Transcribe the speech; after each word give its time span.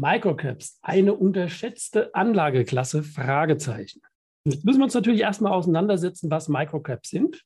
Microcaps, 0.00 0.78
eine 0.80 1.12
unterschätzte 1.12 2.14
Anlageklasse? 2.14 3.02
Fragezeichen. 3.02 4.00
Jetzt 4.44 4.64
müssen 4.64 4.78
wir 4.78 4.84
uns 4.84 4.94
natürlich 4.94 5.22
erstmal 5.22 5.50
auseinandersetzen, 5.50 6.30
was 6.30 6.48
Microcaps 6.48 7.10
sind. 7.10 7.42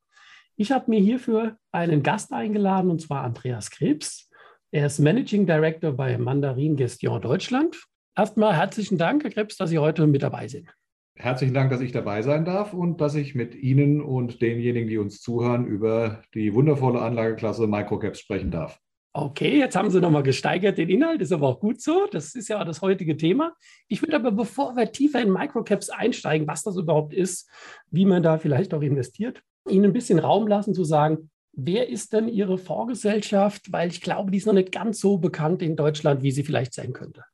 Ich 0.57 0.71
habe 0.71 0.91
mir 0.91 1.01
hierfür 1.01 1.57
einen 1.73 2.03
Gast 2.03 2.31
eingeladen, 2.31 2.91
und 2.91 3.01
zwar 3.01 3.25
Andreas 3.25 3.71
Krebs. 3.71 4.29
Er 4.71 4.85
ist 4.85 4.99
Managing 4.99 5.47
Director 5.47 5.93
bei 5.93 6.19
Mandarin 6.19 6.77
Gestion 6.77 7.23
Deutschland. 7.23 7.83
Erstmal 8.15 8.55
herzlichen 8.55 8.99
Dank, 8.99 9.25
Herr 9.25 9.31
Krebs, 9.31 9.57
dass 9.57 9.71
Sie 9.71 9.79
heute 9.79 10.07
mit 10.07 10.23
dabei 10.23 10.47
sind. 10.47 10.69
Herzlichen 11.17 11.55
Dank, 11.55 11.71
dass 11.71 11.81
ich 11.81 11.93
dabei 11.93 12.21
sein 12.21 12.45
darf 12.45 12.75
und 12.75 13.01
dass 13.01 13.15
ich 13.15 13.35
mit 13.35 13.55
Ihnen 13.55 14.03
und 14.03 14.43
denjenigen, 14.43 14.91
die 14.91 14.99
uns 14.99 15.23
zuhören, 15.23 15.67
über 15.67 16.23
die 16.35 16.53
wundervolle 16.53 17.01
Anlageklasse 17.01 17.67
Microcaps 17.67 18.21
sprechen 18.21 18.51
darf. 18.51 18.79
Okay, 19.15 19.59
jetzt 19.59 19.77
haben 19.77 19.91
Sie 19.91 20.01
nochmal 20.01 20.23
gesteigert 20.23 20.79
den 20.79 20.89
Inhalt, 20.89 21.21
ist 21.21 21.33
aber 21.33 21.47
auch 21.47 21.61
gut 21.61 21.83
so. 21.83 22.07
Das 22.11 22.35
ist 22.35 22.49
ja 22.49 22.65
das 22.65 22.81
heutige 22.81 23.17
Thema. 23.17 23.55
Ich 23.87 24.01
würde 24.01 24.17
aber, 24.17 24.33
bevor 24.33 24.75
wir 24.75 24.91
tiefer 24.91 25.21
in 25.21 25.31
Microcaps 25.31 25.91
einsteigen, 25.91 26.47
was 26.47 26.63
das 26.63 26.77
überhaupt 26.77 27.13
ist, 27.13 27.51
wie 27.91 28.07
man 28.07 28.23
da 28.23 28.39
vielleicht 28.39 28.73
auch 28.73 28.81
investiert, 28.81 29.43
Ihnen 29.69 29.87
ein 29.87 29.93
bisschen 29.93 30.19
Raum 30.19 30.49
lassen 30.49 30.73
zu 30.73 30.85
sagen, 30.85 31.31
wer 31.53 31.91
ist 31.91 32.15
denn 32.15 32.27
Ihre 32.27 32.57
Vorgesellschaft? 32.57 33.71
Weil 33.71 33.91
ich 33.91 34.01
glaube, 34.01 34.31
die 34.31 34.39
ist 34.39 34.47
noch 34.47 34.55
nicht 34.55 34.73
ganz 34.73 34.99
so 34.99 35.19
bekannt 35.19 35.61
in 35.61 35.77
Deutschland, 35.77 36.23
wie 36.23 36.33
sie 36.33 36.43
vielleicht 36.43 36.73
sein 36.73 36.95
könnte. 36.95 37.25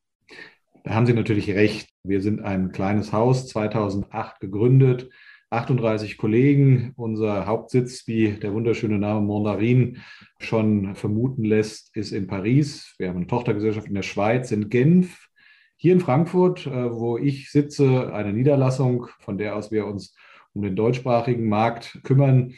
Da 0.82 0.94
haben 0.94 1.06
Sie 1.06 1.14
natürlich 1.14 1.48
recht. 1.50 1.90
Wir 2.02 2.20
sind 2.20 2.40
ein 2.40 2.72
kleines 2.72 3.12
Haus, 3.12 3.46
2008 3.48 4.40
gegründet, 4.40 5.10
38 5.50 6.18
Kollegen. 6.18 6.92
Unser 6.96 7.46
Hauptsitz, 7.46 8.06
wie 8.06 8.32
der 8.32 8.52
wunderschöne 8.52 8.98
Name 8.98 9.27
Mandarin 9.27 9.98
schon 10.38 10.94
vermuten 10.94 11.44
lässt, 11.44 11.96
ist 11.96 12.12
in 12.12 12.27
Paris. 12.27 12.94
Wir 12.98 13.08
haben 13.08 13.16
eine 13.16 13.27
Tochtergesellschaft 13.27 13.86
in 13.86 13.94
der 13.94 14.02
Schweiz, 14.02 14.52
in 14.52 14.69
Genf. 14.69 15.28
Hier 15.76 15.92
in 15.92 16.00
Frankfurt, 16.00 16.66
äh, 16.66 16.92
wo 16.92 17.16
ich 17.16 17.50
sitze, 17.50 18.12
eine 18.12 18.32
Niederlassung, 18.32 19.06
von 19.20 19.38
der 19.38 19.56
aus 19.56 19.70
wir 19.70 19.86
uns 19.86 20.14
um 20.52 20.62
den 20.62 20.76
deutschsprachigen 20.76 21.48
Markt 21.48 22.00
kümmern. 22.02 22.54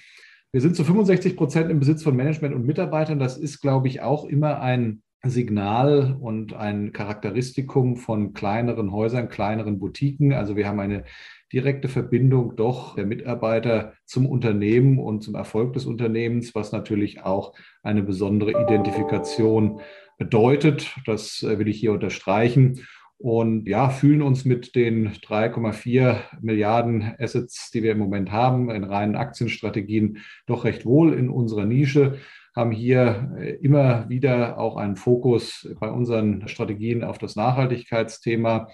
Wir 0.52 0.60
sind 0.60 0.74
zu 0.74 0.84
65 0.84 1.36
Prozent 1.36 1.70
im 1.70 1.78
Besitz 1.78 2.02
von 2.02 2.16
Management 2.16 2.54
und 2.54 2.66
Mitarbeitern. 2.66 3.18
Das 3.18 3.36
ist, 3.36 3.60
glaube 3.60 3.88
ich, 3.88 4.00
auch 4.00 4.24
immer 4.24 4.60
ein 4.60 5.02
Signal 5.22 6.16
und 6.18 6.54
ein 6.54 6.92
Charakteristikum 6.92 7.96
von 7.96 8.32
kleineren 8.32 8.90
Häusern, 8.90 9.28
kleineren 9.28 9.78
Boutiquen. 9.78 10.32
Also 10.32 10.56
wir 10.56 10.66
haben 10.66 10.80
eine 10.80 11.04
direkte 11.52 11.88
Verbindung 11.88 12.56
doch 12.56 12.94
der 12.94 13.06
Mitarbeiter 13.06 13.94
zum 14.04 14.26
Unternehmen 14.26 14.98
und 14.98 15.22
zum 15.22 15.34
Erfolg 15.34 15.72
des 15.72 15.86
Unternehmens, 15.86 16.54
was 16.54 16.72
natürlich 16.72 17.22
auch 17.22 17.54
eine 17.82 18.02
besondere 18.02 18.52
Identifikation 18.52 19.80
bedeutet. 20.18 20.94
Das 21.06 21.42
äh, 21.42 21.58
will 21.58 21.68
ich 21.68 21.80
hier 21.80 21.92
unterstreichen. 21.92 22.86
Und 23.18 23.68
ja, 23.68 23.90
fühlen 23.90 24.22
uns 24.22 24.46
mit 24.46 24.74
den 24.74 25.12
3,4 25.12 26.16
Milliarden 26.40 27.14
Assets, 27.18 27.70
die 27.70 27.82
wir 27.82 27.92
im 27.92 27.98
Moment 27.98 28.32
haben, 28.32 28.70
in 28.70 28.84
reinen 28.84 29.14
Aktienstrategien 29.14 30.18
doch 30.46 30.64
recht 30.64 30.86
wohl 30.86 31.12
in 31.12 31.28
unserer 31.28 31.66
Nische 31.66 32.18
haben 32.54 32.72
hier 32.72 33.32
äh, 33.38 33.50
immer 33.62 34.08
wieder 34.08 34.58
auch 34.58 34.76
einen 34.76 34.96
Fokus 34.96 35.68
bei 35.78 35.90
unseren 35.90 36.48
Strategien 36.48 37.04
auf 37.04 37.18
das 37.18 37.36
Nachhaltigkeitsthema 37.36 38.68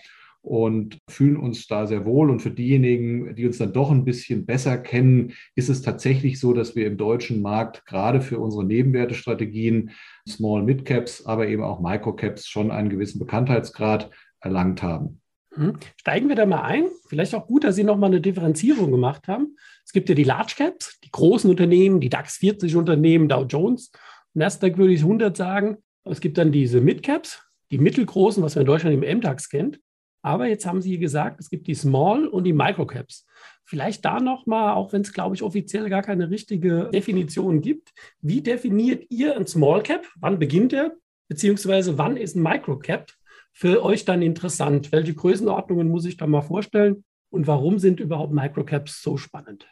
und 0.46 0.98
fühlen 1.10 1.36
uns 1.36 1.66
da 1.66 1.88
sehr 1.88 2.04
wohl. 2.04 2.30
Und 2.30 2.40
für 2.40 2.52
diejenigen, 2.52 3.34
die 3.34 3.46
uns 3.46 3.58
dann 3.58 3.72
doch 3.72 3.90
ein 3.90 4.04
bisschen 4.04 4.46
besser 4.46 4.78
kennen, 4.78 5.32
ist 5.56 5.68
es 5.68 5.82
tatsächlich 5.82 6.38
so, 6.38 6.52
dass 6.52 6.76
wir 6.76 6.86
im 6.86 6.96
deutschen 6.96 7.42
Markt 7.42 7.84
gerade 7.84 8.20
für 8.20 8.38
unsere 8.38 8.64
Nebenwertestrategien, 8.64 9.90
Small 10.28 10.62
Mid 10.62 10.84
Caps, 10.84 11.26
aber 11.26 11.48
eben 11.48 11.64
auch 11.64 11.80
Micro 11.80 12.14
Caps 12.14 12.46
schon 12.46 12.70
einen 12.70 12.90
gewissen 12.90 13.18
Bekanntheitsgrad 13.18 14.08
erlangt 14.40 14.84
haben. 14.84 15.20
Mhm. 15.56 15.78
Steigen 15.96 16.28
wir 16.28 16.36
da 16.36 16.46
mal 16.46 16.62
ein. 16.62 16.84
Vielleicht 17.08 17.34
auch 17.34 17.48
gut, 17.48 17.64
dass 17.64 17.74
Sie 17.74 17.84
nochmal 17.84 18.10
eine 18.10 18.20
Differenzierung 18.20 18.92
gemacht 18.92 19.26
haben. 19.26 19.56
Es 19.84 19.92
gibt 19.92 20.08
ja 20.08 20.14
die 20.14 20.24
Large 20.24 20.54
Caps, 20.56 21.00
die 21.02 21.10
großen 21.10 21.50
Unternehmen, 21.50 21.98
die 21.98 22.08
DAX 22.08 22.36
40 22.36 22.76
Unternehmen, 22.76 23.28
Dow 23.28 23.44
Jones, 23.44 23.90
Nasdaq 24.34 24.78
würde 24.78 24.92
ich 24.92 25.00
100 25.00 25.36
sagen. 25.36 25.78
Es 26.04 26.20
gibt 26.20 26.38
dann 26.38 26.52
diese 26.52 26.80
Mid 26.80 27.02
Caps, 27.02 27.42
die 27.72 27.78
mittelgroßen, 27.78 28.42
was 28.44 28.54
man 28.54 28.62
in 28.62 28.66
Deutschland 28.66 29.02
im 29.02 29.18
MDAX 29.18 29.48
kennt. 29.48 29.80
Aber 30.26 30.48
jetzt 30.48 30.66
haben 30.66 30.82
Sie 30.82 30.98
gesagt, 30.98 31.38
es 31.38 31.50
gibt 31.50 31.68
die 31.68 31.76
Small 31.76 32.26
und 32.26 32.42
die 32.42 32.52
Microcaps. 32.52 33.24
Vielleicht 33.62 34.04
da 34.04 34.18
nochmal, 34.18 34.74
auch 34.74 34.92
wenn 34.92 35.02
es, 35.02 35.12
glaube 35.12 35.36
ich, 35.36 35.42
offiziell 35.44 35.88
gar 35.88 36.02
keine 36.02 36.30
richtige 36.30 36.90
Definition 36.92 37.60
gibt. 37.60 37.92
Wie 38.20 38.40
definiert 38.40 39.04
ihr 39.08 39.36
ein 39.36 39.46
Small 39.46 39.84
Cap? 39.84 40.04
Wann 40.16 40.40
beginnt 40.40 40.72
er? 40.72 40.96
Beziehungsweise 41.28 41.96
wann 41.96 42.16
ist 42.16 42.34
ein 42.34 42.42
Microcap 42.42 43.12
für 43.52 43.84
euch 43.84 44.04
dann 44.04 44.20
interessant? 44.20 44.90
Welche 44.90 45.14
Größenordnungen 45.14 45.88
muss 45.88 46.06
ich 46.06 46.16
da 46.16 46.26
mal 46.26 46.42
vorstellen? 46.42 47.04
Und 47.30 47.46
warum 47.46 47.78
sind 47.78 48.00
überhaupt 48.00 48.32
Microcaps 48.32 49.00
so 49.00 49.16
spannend? 49.16 49.68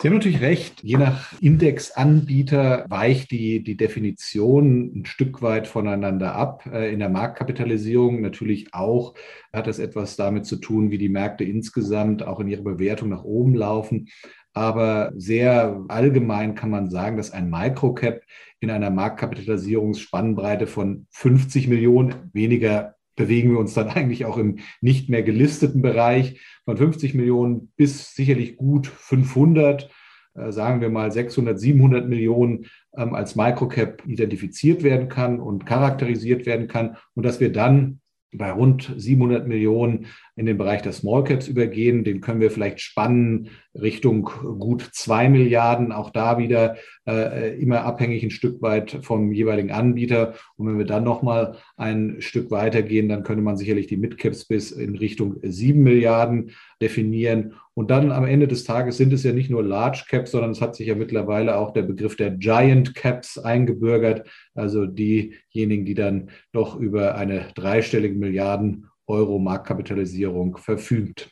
Sie 0.00 0.06
haben 0.06 0.14
natürlich 0.14 0.40
recht. 0.40 0.84
Je 0.84 0.96
nach 0.96 1.32
Indexanbieter 1.40 2.84
weicht 2.88 3.32
die, 3.32 3.64
die 3.64 3.76
Definition 3.76 4.92
ein 4.94 5.06
Stück 5.06 5.42
weit 5.42 5.66
voneinander 5.66 6.36
ab. 6.36 6.64
Äh, 6.72 6.92
in 6.92 7.00
der 7.00 7.08
Marktkapitalisierung 7.08 8.20
natürlich 8.20 8.72
auch 8.74 9.14
hat 9.52 9.66
es 9.66 9.80
etwas 9.80 10.14
damit 10.14 10.46
zu 10.46 10.56
tun, 10.56 10.92
wie 10.92 10.98
die 10.98 11.08
Märkte 11.08 11.42
insgesamt 11.42 12.22
auch 12.22 12.38
in 12.38 12.46
ihrer 12.46 12.62
Bewertung 12.62 13.08
nach 13.08 13.24
oben 13.24 13.56
laufen. 13.56 14.06
Aber 14.52 15.12
sehr 15.16 15.84
allgemein 15.88 16.54
kann 16.54 16.70
man 16.70 16.90
sagen, 16.90 17.16
dass 17.16 17.32
ein 17.32 17.50
Microcap 17.50 18.22
in 18.60 18.70
einer 18.70 18.90
Marktkapitalisierungsspannbreite 18.90 20.68
von 20.68 21.08
50 21.10 21.66
Millionen, 21.66 22.30
weniger 22.32 22.94
bewegen 23.18 23.50
wir 23.50 23.58
uns 23.58 23.74
dann 23.74 23.88
eigentlich 23.94 24.24
auch 24.24 24.38
im 24.38 24.60
nicht 24.80 25.10
mehr 25.10 25.22
gelisteten 25.22 25.82
Bereich 25.82 26.40
von 26.64 26.78
50 26.78 27.14
Millionen 27.14 27.72
bis 27.76 28.14
sicherlich 28.14 28.56
gut 28.56 28.86
500, 28.86 29.90
äh, 30.34 30.50
sagen 30.50 30.80
wir 30.80 30.88
mal 30.88 31.12
600, 31.12 31.60
700 31.60 32.08
Millionen 32.08 32.66
ähm, 32.96 33.14
als 33.14 33.36
Microcap 33.36 34.02
identifiziert 34.06 34.82
werden 34.82 35.10
kann 35.10 35.40
und 35.40 35.66
charakterisiert 35.66 36.46
werden 36.46 36.68
kann 36.68 36.96
und 37.14 37.26
dass 37.26 37.40
wir 37.40 37.52
dann 37.52 38.00
bei 38.32 38.50
rund 38.50 38.92
700 38.94 39.48
Millionen 39.48 40.06
in 40.36 40.46
den 40.46 40.58
Bereich 40.58 40.82
der 40.82 40.92
Small 40.92 41.24
Caps 41.24 41.48
übergehen. 41.48 42.04
Den 42.04 42.20
können 42.20 42.40
wir 42.40 42.50
vielleicht 42.50 42.80
spannen 42.80 43.48
Richtung 43.74 44.24
gut 44.58 44.82
zwei 44.92 45.28
Milliarden. 45.28 45.92
Auch 45.92 46.10
da 46.10 46.38
wieder 46.38 46.76
äh, 47.06 47.58
immer 47.58 47.84
abhängig 47.84 48.22
ein 48.22 48.30
Stück 48.30 48.60
weit 48.60 48.98
vom 49.02 49.32
jeweiligen 49.32 49.70
Anbieter. 49.70 50.34
Und 50.56 50.68
wenn 50.68 50.78
wir 50.78 50.84
dann 50.84 51.04
nochmal 51.04 51.56
ein 51.76 52.16
Stück 52.20 52.50
weiter 52.50 52.82
gehen, 52.82 53.08
dann 53.08 53.22
könnte 53.22 53.42
man 53.42 53.56
sicherlich 53.56 53.86
die 53.86 53.96
Midcaps 53.96 54.44
bis 54.44 54.72
in 54.72 54.96
Richtung 54.96 55.36
sieben 55.42 55.82
Milliarden 55.82 56.50
definieren. 56.80 57.54
Und 57.74 57.90
dann 57.90 58.12
am 58.12 58.24
Ende 58.24 58.48
des 58.48 58.64
Tages 58.64 58.96
sind 58.96 59.12
es 59.12 59.22
ja 59.24 59.32
nicht 59.32 59.50
nur 59.50 59.62
Large 59.62 60.04
Caps, 60.08 60.30
sondern 60.30 60.50
es 60.50 60.60
hat 60.60 60.76
sich 60.76 60.86
ja 60.88 60.94
mittlerweile 60.94 61.56
auch 61.56 61.72
der 61.72 61.82
Begriff 61.82 62.16
der 62.16 62.30
Giant 62.30 62.94
Caps 62.94 63.38
eingebürgert. 63.38 64.28
Also 64.54 64.86
diejenigen, 64.86 65.84
die 65.84 65.94
dann 65.94 66.30
doch 66.52 66.76
über 66.76 67.14
eine 67.16 67.46
dreistellige 67.54 68.14
Milliarden 68.14 68.86
Euro 69.06 69.38
Marktkapitalisierung 69.38 70.56
verfügt. 70.56 71.30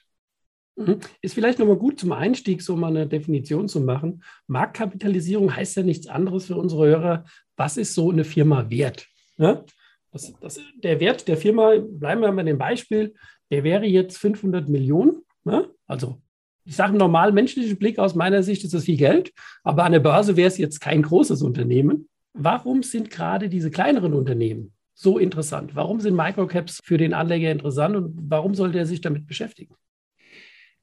Mhm. 0.77 1.01
Ist 1.23 1.35
vielleicht 1.35 1.59
nochmal 1.59 1.77
gut 1.77 1.99
zum 1.99 2.13
Einstieg, 2.13 2.63
so 2.63 2.77
mal 2.77 2.89
eine 2.89 3.07
Definition 3.07 3.69
zu 3.69 3.81
machen. 3.81 4.23
Marktkapitalisierung 4.47 5.55
heißt 5.55 5.77
ja 5.77 5.83
nichts 5.83 6.07
anderes 6.07 6.47
für 6.47 6.57
unsere 6.57 6.87
Hörer. 6.87 7.25
Was 7.57 7.77
ist 7.77 7.95
so 7.95 8.11
eine 8.11 8.25
Firma 8.25 8.69
wert? 8.71 9.07
Ja? 9.39 9.65
Das, 10.13 10.33
das, 10.41 10.61
der 10.83 11.01
Wert 11.01 11.29
der 11.29 11.37
Firma, 11.37 11.75
bleiben 11.79 12.21
wir 12.21 12.33
mal 12.33 12.45
dem 12.45 12.59
Beispiel, 12.59 13.15
der 13.51 13.65
wäre 13.65 13.87
jetzt 13.87 14.19
500 14.19 14.69
Millionen. 14.69 15.23
Ja? 15.47 15.65
Also, 15.87 16.21
ich 16.65 16.77
sage 16.77 16.97
normalen 16.97 17.35
menschlichen 17.35 17.79
Blick 17.79 17.99
aus 17.99 18.15
meiner 18.15 18.43
Sicht 18.43 18.65
ist 18.65 18.75
das 18.75 18.85
viel 18.85 18.97
Geld, 18.97 19.33
aber 19.63 19.85
an 19.85 19.93
der 19.93 20.01
Börse 20.01 20.37
wäre 20.37 20.49
es 20.49 20.59
jetzt 20.59 20.81
kein 20.81 21.03
großes 21.03 21.43
Unternehmen. 21.43 22.09
Warum 22.35 22.83
sind 22.83 23.11
gerade 23.11 23.49
diese 23.49 23.71
kleineren 23.71 24.13
Unternehmen 24.13 24.73
so 24.95 25.19
interessant? 25.19 25.77
Warum 25.77 26.01
sind 26.01 26.17
Microcaps 26.17 26.81
für 26.83 26.99
den 26.99 27.15
Anleger 27.15 27.53
interessant 27.53 27.97
und 27.97 28.15
warum 28.29 28.55
sollte 28.55 28.79
er 28.79 28.87
sich 28.87 29.01
damit 29.01 29.27
beschäftigen? 29.27 29.75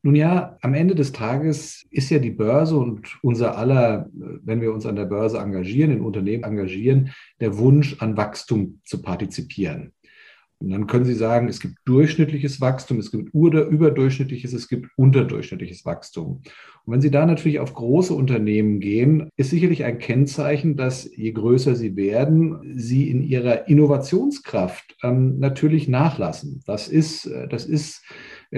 Nun 0.06 0.16
ja, 0.16 0.58
am 0.62 0.74
Ende 0.74 0.96
des 0.96 1.14
Tages 1.14 1.86
ist 1.90 2.10
ja 2.10 2.20
die 2.20 2.32
Börse 2.32 2.76
und 2.76 3.18
unser 3.22 3.58
aller, 3.58 4.10
wenn 4.12 4.60
wir 4.60 4.74
uns 4.74 4.86
an 4.86 4.98
der 4.98 5.06
Börse 5.06 5.38
engagieren, 5.38 5.92
in 5.92 6.02
Unternehmen 6.02 6.44
engagieren, 6.44 7.12
der 7.40 7.58
Wunsch 7.58 7.96
an 8.02 8.18
Wachstum 8.18 8.82
zu 8.84 9.02
partizipieren. 9.02 9.94
Und 10.60 10.70
dann 10.70 10.88
können 10.88 11.06
Sie 11.06 11.14
sagen, 11.14 11.50
es 11.50 11.60
gibt 11.60 11.76
durchschnittliches 11.86 12.62
Wachstum, 12.62 13.00
es 13.00 13.12
gibt 13.12 13.34
überdurchschnittliches, 13.34 14.54
es 14.54 14.68
gibt 14.70 14.90
unterdurchschnittliches 14.96 15.86
Wachstum. 15.86 16.42
Und 16.86 16.94
wenn 16.94 17.02
Sie 17.02 17.12
da 17.12 17.26
natürlich 17.26 17.60
auf 17.60 17.74
große 17.74 18.14
Unternehmen 18.14 18.80
gehen, 18.80 19.30
ist 19.36 19.50
sicherlich 19.50 19.84
ein 19.84 20.00
Kennzeichen, 20.00 20.78
dass 20.78 21.10
je 21.16 21.32
größer 21.32 21.76
sie 21.76 21.96
werden, 21.96 22.60
sie 22.78 23.10
in 23.10 23.24
ihrer 23.24 23.68
Innovationskraft 23.68 24.96
ähm, 25.04 25.40
natürlich 25.40 25.88
nachlassen. 25.88 26.62
Das 26.66 26.88
ist, 26.88 27.26
äh, 27.26 27.48
das 27.48 27.66
ist 27.66 28.04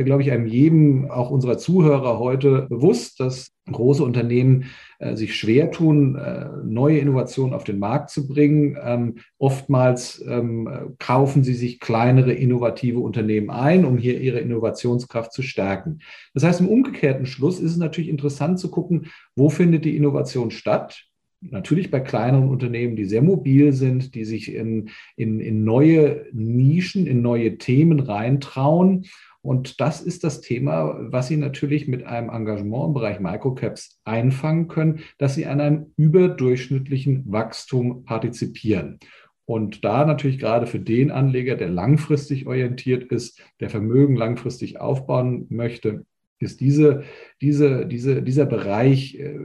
glaube 0.03 0.21
ich, 0.21 0.31
einem 0.31 0.45
jedem, 0.45 1.09
auch 1.09 1.29
unserer 1.29 1.57
Zuhörer 1.57 2.19
heute 2.19 2.67
bewusst, 2.69 3.19
dass 3.19 3.51
große 3.71 4.03
Unternehmen 4.03 4.65
äh, 4.99 5.15
sich 5.15 5.35
schwer 5.35 5.71
tun, 5.71 6.15
äh, 6.15 6.47
neue 6.63 6.99
Innovationen 6.99 7.53
auf 7.53 7.63
den 7.63 7.79
Markt 7.79 8.09
zu 8.09 8.27
bringen. 8.27 8.77
Ähm, 8.83 9.15
oftmals 9.37 10.23
ähm, 10.27 10.95
kaufen 10.99 11.43
sie 11.43 11.55
sich 11.55 11.79
kleinere 11.79 12.33
innovative 12.33 12.99
Unternehmen 12.99 13.49
ein, 13.49 13.85
um 13.85 13.97
hier 13.97 14.19
ihre 14.19 14.39
Innovationskraft 14.39 15.33
zu 15.33 15.41
stärken. 15.41 15.99
Das 16.33 16.43
heißt, 16.43 16.61
im 16.61 16.69
umgekehrten 16.69 17.25
Schluss 17.25 17.59
ist 17.59 17.71
es 17.71 17.77
natürlich 17.77 18.09
interessant 18.09 18.59
zu 18.59 18.69
gucken, 18.69 19.07
wo 19.35 19.49
findet 19.49 19.85
die 19.85 19.97
Innovation 19.97 20.51
statt? 20.51 21.05
natürlich 21.51 21.91
bei 21.91 21.99
kleineren 21.99 22.49
Unternehmen, 22.49 22.95
die 22.95 23.05
sehr 23.05 23.21
mobil 23.21 23.73
sind, 23.73 24.15
die 24.15 24.25
sich 24.25 24.53
in, 24.53 24.89
in, 25.15 25.39
in 25.39 25.63
neue 25.63 26.25
Nischen, 26.33 27.05
in 27.05 27.21
neue 27.21 27.57
Themen 27.57 27.99
reintrauen 27.99 29.05
und 29.45 29.79
das 29.79 30.01
ist 30.01 30.23
das 30.23 30.41
Thema, 30.41 30.97
was 31.11 31.27
Sie 31.27 31.37
natürlich 31.37 31.87
mit 31.87 32.03
einem 32.03 32.29
Engagement 32.29 32.87
im 32.87 32.93
Bereich 32.95 33.19
Microcaps 33.19 33.99
einfangen 34.03 34.67
können, 34.67 35.01
dass 35.19 35.35
Sie 35.35 35.45
an 35.45 35.61
einem 35.61 35.93
überdurchschnittlichen 35.97 37.31
Wachstum 37.31 38.05
partizipieren. 38.05 38.97
Und 39.45 39.85
da 39.85 40.03
natürlich 40.03 40.39
gerade 40.39 40.65
für 40.65 40.79
den 40.79 41.11
Anleger, 41.11 41.55
der 41.55 41.69
langfristig 41.69 42.47
orientiert 42.47 43.03
ist, 43.11 43.39
der 43.59 43.69
Vermögen 43.69 44.15
langfristig 44.15 44.81
aufbauen 44.81 45.45
möchte, 45.49 46.07
ist 46.39 46.59
diese, 46.59 47.03
diese, 47.39 47.85
diese, 47.85 48.23
dieser 48.23 48.47
Bereich 48.47 49.13
äh, 49.19 49.37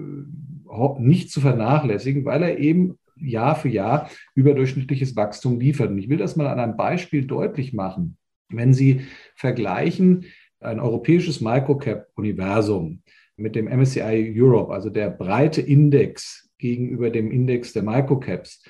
nicht 0.99 1.31
zu 1.31 1.43
vernachlässigen, 1.43 2.25
weil 2.25 2.43
er 2.43 2.59
eben 2.59 2.99
Jahr 3.17 3.55
für 3.55 3.69
Jahr 3.69 4.09
überdurchschnittliches 4.35 5.15
Wachstum 5.15 5.61
liefert. 5.61 5.91
Und 5.91 5.99
ich 5.99 6.09
will 6.09 6.17
das 6.17 6.37
mal 6.37 6.47
an 6.47 6.59
einem 6.59 6.79
Beispiel 6.79 7.27
deutlich 7.27 7.75
machen. 7.75 8.17
Wenn 8.51 8.75
Sie 8.75 9.03
vergleichen 9.35 10.27
ein 10.61 10.81
europäisches 10.81 11.41
Microcap-Universum 11.41 13.03
mit 13.37 13.57
dem 13.57 13.67
MSCI 13.67 14.35
Europe, 14.37 14.73
also 14.73 14.91
der 14.91 15.11
breite 15.11 15.61
Index 15.61 16.51
gegenüber 16.59 17.11
dem 17.11 17.31
Index 17.31 17.73
der 17.73 17.83
Microcaps, 17.83 18.63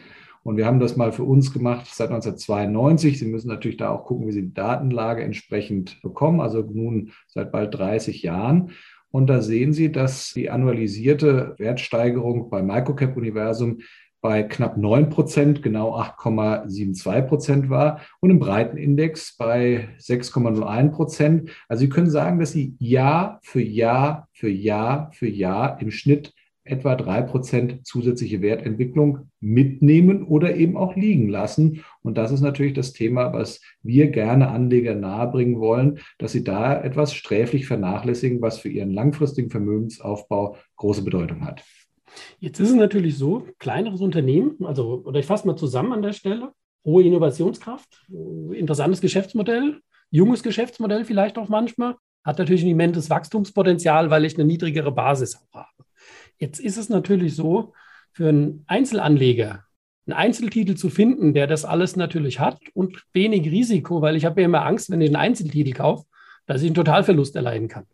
und 0.43 0.57
wir 0.57 0.65
haben 0.65 0.81
das 0.81 0.97
mal 0.97 1.13
für 1.13 1.25
uns 1.25 1.53
gemacht 1.53 1.87
seit 1.93 2.09
1992. 2.09 3.19
Sie 3.19 3.27
müssen 3.27 3.49
natürlich 3.49 3.77
da 3.77 3.91
auch 3.91 4.07
gucken, 4.07 4.27
wie 4.27 4.33
Sie 4.33 4.43
die 4.43 4.55
Datenlage 4.55 5.23
entsprechend 5.23 6.01
bekommen, 6.01 6.41
also 6.41 6.63
nun 6.63 7.13
seit 7.27 7.53
bald 7.53 7.75
30 7.75 8.23
Jahren. 8.23 8.71
Und 9.11 9.29
da 9.29 9.43
sehen 9.43 9.73
Sie, 9.73 9.93
dass 9.93 10.33
die 10.33 10.51
annualisierte 10.51 11.55
Wertsteigerung 11.59 12.49
beim 12.49 12.67
Microcap-Universum 12.67 13.81
bei 14.21 14.43
knapp 14.43 14.77
9 14.77 15.09
Prozent, 15.09 15.63
genau 15.63 15.97
8,72 15.97 17.23
Prozent 17.23 17.71
war 17.71 18.01
und 18.21 18.31
im 18.31 18.39
Breitenindex 18.39 19.37
bei 19.37 19.89
6,01 19.99 20.91
Prozent. 20.91 21.51
Also 21.69 21.81
Sie 21.81 21.89
können 21.89 22.11
sagen, 22.11 22.39
dass 22.39 22.53
Sie 22.53 22.75
Jahr 22.79 23.39
für 23.43 23.63
Jahr 23.63 24.29
für 24.33 24.49
Jahr 24.49 25.11
für 25.13 25.29
Jahr 25.29 25.81
im 25.81 25.91
Schnitt 25.91 26.35
etwa 26.65 26.95
drei 26.95 27.23
Prozent 27.23 27.87
zusätzliche 27.87 28.43
Wertentwicklung 28.43 29.31
mitnehmen 29.41 30.23
oder 30.25 30.55
eben 30.57 30.77
auch 30.77 30.95
liegen 30.95 31.29
lassen. 31.29 31.85
Und 32.03 32.19
das 32.19 32.31
ist 32.31 32.43
natürlich 32.43 32.75
das 32.75 32.93
Thema, 32.93 33.33
was 33.33 33.61
wir 33.83 34.09
gerne 34.09 34.49
Anleger 34.49 34.95
nahebringen 34.95 35.59
wollen, 35.59 36.01
dass 36.19 36.33
sie 36.33 36.45
da 36.45 36.81
etwas 36.81 37.15
sträflich 37.15 37.67
vernachlässigen, 37.67 38.41
was 38.43 38.59
für 38.59 38.69
ihren 38.69 38.93
langfristigen 38.93 39.51
Vermögensaufbau 39.51 40.57
große 40.77 41.03
Bedeutung 41.03 41.45
hat. 41.45 41.65
Jetzt 42.39 42.61
ist 42.61 42.71
es 42.71 42.77
natürlich 42.77 43.17
so, 43.19 43.47
kleineres 43.59 44.01
Unternehmen, 44.01 44.57
also, 44.65 45.03
oder 45.05 45.21
ich 45.21 45.27
fasse 45.27 45.47
mal 45.47 45.57
zusammen 45.57 45.93
an 45.93 46.03
der 46.03 46.13
Stelle, 46.13 46.53
hohe 46.85 47.03
Innovationskraft, 47.05 48.07
interessantes 48.53 49.01
Geschäftsmodell, 49.01 49.81
junges 50.11 50.43
Geschäftsmodell 50.43 51.05
vielleicht 51.05 51.39
auch 51.39 51.49
manchmal, 51.49 51.97
hat 52.25 52.39
natürlich 52.39 52.63
ein 52.63 52.71
immenses 52.71 53.11
Wachstumspotenzial, 53.11 54.11
weil 54.11 54.25
ich 54.25 54.35
eine 54.35 54.45
niedrigere 54.45 54.93
Basis 54.93 55.39
habe. 55.53 55.69
Jetzt 56.39 56.59
ist 56.61 56.77
es 56.77 56.89
natürlich 56.89 57.35
so, 57.35 57.73
für 58.13 58.29
einen 58.29 58.65
Einzelanleger 58.67 59.65
einen 60.07 60.17
Einzeltitel 60.17 60.75
zu 60.75 60.91
finden, 60.91 61.35
der 61.35 61.47
das 61.47 61.65
alles 61.65 61.95
natürlich 61.95 62.41
hat 62.41 62.59
und 62.75 63.05
wenig 63.13 63.45
Risiko, 63.51 64.03
weil 64.03 64.17
ich 64.17 64.25
habe 64.25 64.41
ja 64.41 64.47
immer 64.47 64.67
Angst, 64.67 64.91
wenn 64.91 65.01
ich 65.01 65.09
einen 65.09 65.17
Einzeltitel 65.17 65.73
kaufe, 65.73 66.07
dass 66.47 66.63
ich 66.63 66.69
einen 66.69 66.75
Totalverlust 66.75 67.37
erleiden 67.37 67.69
kann 67.69 67.87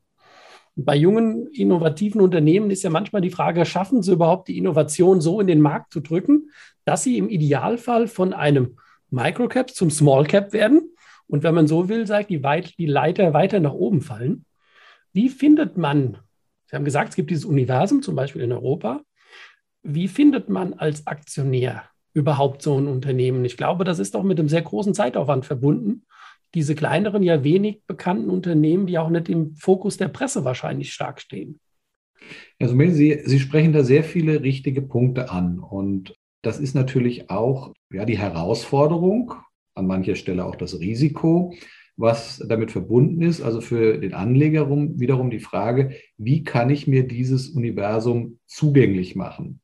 bei 0.76 0.94
jungen, 0.94 1.46
innovativen 1.48 2.20
Unternehmen 2.20 2.70
ist 2.70 2.82
ja 2.82 2.90
manchmal 2.90 3.22
die 3.22 3.30
Frage, 3.30 3.64
schaffen 3.64 4.02
sie 4.02 4.12
überhaupt 4.12 4.48
die 4.48 4.58
Innovation 4.58 5.22
so 5.22 5.40
in 5.40 5.46
den 5.46 5.60
Markt 5.60 5.92
zu 5.92 6.00
drücken, 6.00 6.50
dass 6.84 7.02
sie 7.02 7.16
im 7.16 7.30
Idealfall 7.30 8.06
von 8.06 8.34
einem 8.34 8.76
Microcap 9.10 9.70
zum 9.70 9.90
Smallcap 9.90 10.52
werden 10.52 10.90
und 11.28 11.42
wenn 11.42 11.54
man 11.54 11.66
so 11.66 11.88
will, 11.88 12.06
sagt 12.06 12.28
die, 12.28 12.42
weit, 12.42 12.78
die 12.78 12.86
Leiter 12.86 13.32
weiter 13.32 13.58
nach 13.58 13.72
oben 13.72 14.02
fallen. 14.02 14.44
Wie 15.12 15.30
findet 15.30 15.78
man, 15.78 16.18
Sie 16.66 16.76
haben 16.76 16.84
gesagt, 16.84 17.10
es 17.10 17.16
gibt 17.16 17.30
dieses 17.30 17.46
Universum, 17.46 18.02
zum 18.02 18.14
Beispiel 18.14 18.42
in 18.42 18.52
Europa, 18.52 19.00
wie 19.82 20.08
findet 20.08 20.50
man 20.50 20.74
als 20.74 21.06
Aktionär 21.06 21.84
überhaupt 22.12 22.60
so 22.60 22.78
ein 22.78 22.86
Unternehmen? 22.86 23.44
Ich 23.44 23.56
glaube, 23.56 23.84
das 23.84 23.98
ist 23.98 24.14
auch 24.14 24.24
mit 24.24 24.38
einem 24.38 24.48
sehr 24.48 24.62
großen 24.62 24.94
Zeitaufwand 24.94 25.46
verbunden 25.46 26.04
diese 26.56 26.74
kleineren, 26.74 27.22
ja 27.22 27.44
wenig 27.44 27.82
bekannten 27.86 28.30
Unternehmen, 28.30 28.86
die 28.86 28.98
auch 28.98 29.10
nicht 29.10 29.28
im 29.28 29.54
Fokus 29.56 29.98
der 29.98 30.08
Presse 30.08 30.42
wahrscheinlich 30.44 30.90
stark 30.90 31.20
stehen. 31.20 31.60
Also 32.58 32.74
Sie, 32.78 33.20
Sie 33.24 33.38
sprechen 33.38 33.74
da 33.74 33.84
sehr 33.84 34.02
viele 34.02 34.42
richtige 34.42 34.80
Punkte 34.80 35.30
an. 35.30 35.58
Und 35.58 36.14
das 36.40 36.58
ist 36.58 36.74
natürlich 36.74 37.28
auch 37.28 37.74
ja, 37.92 38.06
die 38.06 38.16
Herausforderung, 38.16 39.34
an 39.74 39.86
mancher 39.86 40.14
Stelle 40.14 40.46
auch 40.46 40.56
das 40.56 40.80
Risiko, 40.80 41.54
was 41.98 42.42
damit 42.48 42.72
verbunden 42.72 43.20
ist. 43.20 43.42
Also 43.42 43.60
für 43.60 43.98
den 43.98 44.14
Anleger 44.14 44.70
wiederum 44.70 45.28
die 45.28 45.40
Frage, 45.40 45.92
wie 46.16 46.42
kann 46.42 46.70
ich 46.70 46.86
mir 46.86 47.06
dieses 47.06 47.50
Universum 47.50 48.38
zugänglich 48.46 49.14
machen? 49.14 49.60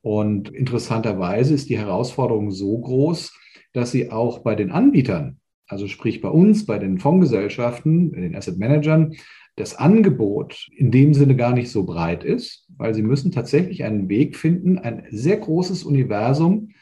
Und 0.00 0.48
interessanterweise 0.52 1.54
ist 1.54 1.68
die 1.68 1.78
Herausforderung 1.78 2.50
so 2.50 2.80
groß, 2.80 3.32
dass 3.72 3.92
sie 3.92 4.10
auch 4.10 4.40
bei 4.40 4.56
den 4.56 4.72
Anbietern 4.72 5.38
also 5.72 5.88
sprich 5.88 6.20
bei 6.20 6.28
uns, 6.28 6.66
bei 6.66 6.78
den 6.78 6.98
Fondsgesellschaften, 6.98 8.12
den 8.12 8.36
Asset 8.36 8.58
Managern, 8.58 9.14
das 9.56 9.74
Angebot 9.74 10.68
in 10.76 10.90
dem 10.90 11.14
Sinne 11.14 11.34
gar 11.34 11.54
nicht 11.54 11.70
so 11.70 11.84
breit 11.84 12.24
ist, 12.24 12.66
weil 12.76 12.94
sie 12.94 13.02
müssen 13.02 13.32
tatsächlich 13.32 13.82
einen 13.82 14.10
Weg 14.10 14.36
finden, 14.36 14.78
ein 14.78 15.04
sehr 15.10 15.38
großes 15.38 15.84
Universum 15.84 16.72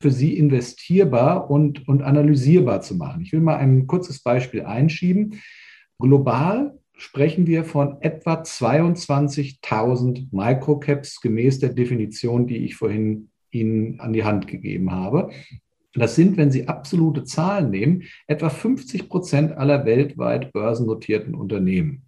für 0.00 0.10
sie 0.10 0.38
investierbar 0.38 1.50
und, 1.50 1.86
und 1.88 2.02
analysierbar 2.02 2.80
zu 2.80 2.96
machen. 2.96 3.20
Ich 3.20 3.32
will 3.32 3.40
mal 3.40 3.56
ein 3.56 3.86
kurzes 3.86 4.22
Beispiel 4.22 4.62
einschieben. 4.62 5.40
Global 5.98 6.78
sprechen 6.96 7.46
wir 7.46 7.64
von 7.64 8.00
etwa 8.00 8.40
22.000 8.40 10.28
Microcaps 10.30 11.20
gemäß 11.20 11.58
der 11.58 11.70
Definition, 11.70 12.46
die 12.46 12.64
ich 12.64 12.76
vorhin 12.76 13.28
Ihnen 13.50 14.00
an 14.00 14.14
die 14.14 14.24
Hand 14.24 14.46
gegeben 14.46 14.90
habe. 14.90 15.30
Das 15.98 16.14
sind, 16.14 16.36
wenn 16.36 16.50
Sie 16.50 16.68
absolute 16.68 17.24
Zahlen 17.24 17.70
nehmen, 17.70 18.04
etwa 18.26 18.48
50 18.48 19.08
Prozent 19.08 19.56
aller 19.56 19.84
weltweit 19.84 20.52
börsennotierten 20.52 21.34
Unternehmen. 21.34 22.02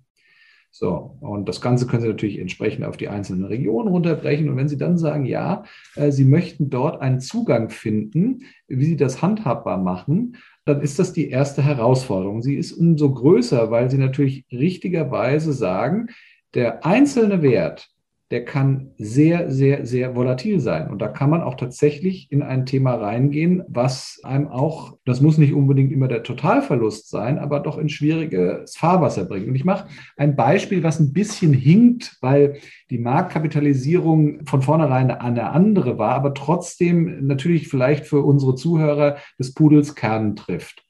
So, 0.72 1.16
und 1.20 1.48
das 1.48 1.60
Ganze 1.60 1.86
können 1.86 2.02
Sie 2.02 2.08
natürlich 2.08 2.38
entsprechend 2.38 2.84
auf 2.84 2.96
die 2.96 3.08
einzelnen 3.08 3.44
Regionen 3.44 3.88
runterbrechen. 3.88 4.48
Und 4.48 4.56
wenn 4.56 4.68
Sie 4.68 4.76
dann 4.76 4.98
sagen, 4.98 5.26
ja, 5.26 5.64
äh, 5.96 6.12
Sie 6.12 6.24
möchten 6.24 6.70
dort 6.70 7.00
einen 7.00 7.20
Zugang 7.20 7.70
finden, 7.70 8.44
wie 8.68 8.84
Sie 8.84 8.96
das 8.96 9.20
handhabbar 9.20 9.78
machen, 9.78 10.36
dann 10.64 10.80
ist 10.80 11.00
das 11.00 11.12
die 11.12 11.28
erste 11.28 11.62
Herausforderung. 11.62 12.40
Sie 12.40 12.54
ist 12.54 12.72
umso 12.72 13.12
größer, 13.12 13.70
weil 13.72 13.90
Sie 13.90 13.98
natürlich 13.98 14.44
richtigerweise 14.52 15.52
sagen, 15.52 16.08
der 16.54 16.86
einzelne 16.86 17.42
Wert 17.42 17.90
der 18.30 18.44
kann 18.44 18.92
sehr, 18.96 19.50
sehr, 19.50 19.84
sehr 19.84 20.14
volatil 20.14 20.60
sein. 20.60 20.88
Und 20.88 21.02
da 21.02 21.08
kann 21.08 21.30
man 21.30 21.42
auch 21.42 21.56
tatsächlich 21.56 22.30
in 22.30 22.42
ein 22.42 22.64
Thema 22.64 22.94
reingehen, 22.94 23.64
was 23.66 24.20
einem 24.22 24.46
auch, 24.46 24.96
das 25.04 25.20
muss 25.20 25.36
nicht 25.36 25.52
unbedingt 25.52 25.90
immer 25.90 26.06
der 26.06 26.22
Totalverlust 26.22 27.10
sein, 27.10 27.40
aber 27.40 27.58
doch 27.58 27.76
in 27.76 27.88
schwieriges 27.88 28.76
Fahrwasser 28.76 29.24
bringt. 29.24 29.48
Und 29.48 29.56
ich 29.56 29.64
mache 29.64 29.88
ein 30.16 30.36
Beispiel, 30.36 30.84
was 30.84 31.00
ein 31.00 31.12
bisschen 31.12 31.52
hinkt, 31.52 32.18
weil 32.20 32.58
die 32.90 32.98
Marktkapitalisierung 32.98 34.46
von 34.46 34.62
vornherein 34.62 35.10
eine 35.10 35.50
andere 35.50 35.98
war, 35.98 36.14
aber 36.14 36.32
trotzdem 36.32 37.26
natürlich 37.26 37.68
vielleicht 37.68 38.06
für 38.06 38.20
unsere 38.20 38.54
Zuhörer 38.54 39.16
des 39.40 39.54
Pudels 39.54 39.96
Kern 39.96 40.36
trifft. 40.36 40.84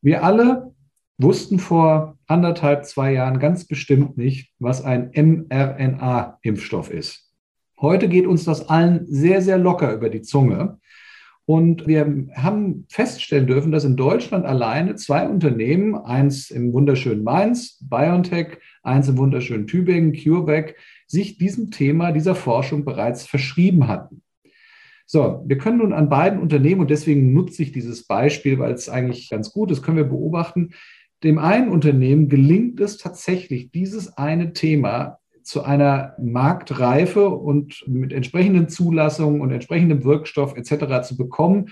Wir 0.00 0.24
alle 0.24 0.72
wussten 1.22 1.58
vor 1.58 2.18
anderthalb, 2.26 2.84
zwei 2.84 3.12
Jahren 3.12 3.38
ganz 3.38 3.66
bestimmt 3.66 4.16
nicht, 4.18 4.52
was 4.58 4.84
ein 4.84 5.10
mRNA-Impfstoff 5.14 6.90
ist. 6.90 7.30
Heute 7.80 8.08
geht 8.08 8.26
uns 8.26 8.44
das 8.44 8.68
allen 8.68 9.06
sehr, 9.06 9.42
sehr 9.42 9.58
locker 9.58 9.92
über 9.92 10.08
die 10.08 10.22
Zunge. 10.22 10.78
Und 11.44 11.88
wir 11.88 12.28
haben 12.36 12.86
feststellen 12.88 13.48
dürfen, 13.48 13.72
dass 13.72 13.84
in 13.84 13.96
Deutschland 13.96 14.46
alleine 14.46 14.94
zwei 14.94 15.28
Unternehmen, 15.28 15.96
eins 15.96 16.50
im 16.50 16.72
wunderschönen 16.72 17.24
Mainz, 17.24 17.78
BioNTech, 17.82 18.58
eins 18.84 19.08
im 19.08 19.18
wunderschönen 19.18 19.66
Tübingen, 19.66 20.12
CureVac, 20.12 20.76
sich 21.08 21.38
diesem 21.38 21.72
Thema, 21.72 22.12
dieser 22.12 22.36
Forschung 22.36 22.84
bereits 22.84 23.26
verschrieben 23.26 23.88
hatten. 23.88 24.22
So, 25.04 25.42
wir 25.46 25.58
können 25.58 25.78
nun 25.78 25.92
an 25.92 26.08
beiden 26.08 26.38
Unternehmen, 26.38 26.80
und 26.80 26.90
deswegen 26.90 27.34
nutze 27.34 27.64
ich 27.64 27.72
dieses 27.72 28.06
Beispiel, 28.06 28.58
weil 28.60 28.72
es 28.72 28.88
eigentlich 28.88 29.28
ganz 29.28 29.52
gut 29.52 29.70
ist, 29.72 29.82
können 29.82 29.96
wir 29.96 30.04
beobachten, 30.04 30.70
dem 31.22 31.38
einen 31.38 31.68
Unternehmen 31.68 32.28
gelingt 32.28 32.80
es 32.80 32.96
tatsächlich, 32.98 33.70
dieses 33.70 34.16
eine 34.16 34.52
Thema 34.52 35.18
zu 35.42 35.62
einer 35.62 36.14
Marktreife 36.20 37.28
und 37.28 37.84
mit 37.86 38.12
entsprechenden 38.12 38.68
Zulassungen 38.68 39.40
und 39.40 39.50
entsprechendem 39.50 40.04
Wirkstoff 40.04 40.56
etc. 40.56 41.06
zu 41.06 41.16
bekommen. 41.16 41.70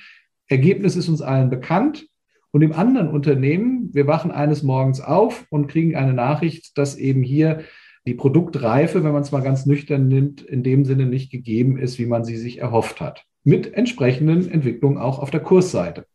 Ergebnis 0.48 0.96
ist 0.96 1.08
uns 1.08 1.22
allen 1.22 1.50
bekannt. 1.50 2.06
Und 2.52 2.62
im 2.62 2.72
anderen 2.72 3.08
Unternehmen, 3.08 3.90
wir 3.92 4.08
wachen 4.08 4.32
eines 4.32 4.64
Morgens 4.64 5.00
auf 5.00 5.46
und 5.50 5.68
kriegen 5.68 5.94
eine 5.94 6.14
Nachricht, 6.14 6.76
dass 6.76 6.96
eben 6.96 7.22
hier 7.22 7.60
die 8.06 8.14
Produktreife, 8.14 9.04
wenn 9.04 9.12
man 9.12 9.22
es 9.22 9.30
mal 9.30 9.42
ganz 9.42 9.66
nüchtern 9.66 10.08
nimmt, 10.08 10.42
in 10.42 10.64
dem 10.64 10.84
Sinne 10.84 11.06
nicht 11.06 11.30
gegeben 11.30 11.78
ist, 11.78 11.98
wie 11.98 12.06
man 12.06 12.24
sie 12.24 12.36
sich 12.36 12.58
erhofft 12.58 13.00
hat. 13.00 13.24
Mit 13.44 13.72
entsprechenden 13.74 14.50
Entwicklungen 14.50 14.98
auch 14.98 15.20
auf 15.20 15.30
der 15.30 15.40
Kursseite. 15.40 16.06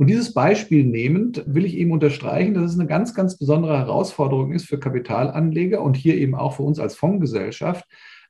Und 0.00 0.06
dieses 0.06 0.32
Beispiel 0.32 0.86
nehmend 0.86 1.44
will 1.46 1.66
ich 1.66 1.76
eben 1.76 1.92
unterstreichen, 1.92 2.54
dass 2.54 2.72
es 2.72 2.78
eine 2.78 2.88
ganz, 2.88 3.12
ganz 3.12 3.36
besondere 3.36 3.76
Herausforderung 3.76 4.52
ist 4.52 4.64
für 4.64 4.80
Kapitalanleger 4.80 5.82
und 5.82 5.94
hier 5.94 6.16
eben 6.16 6.34
auch 6.34 6.56
für 6.56 6.62
uns 6.62 6.78
als 6.78 6.94
Fondsgesellschaft, 6.94 7.84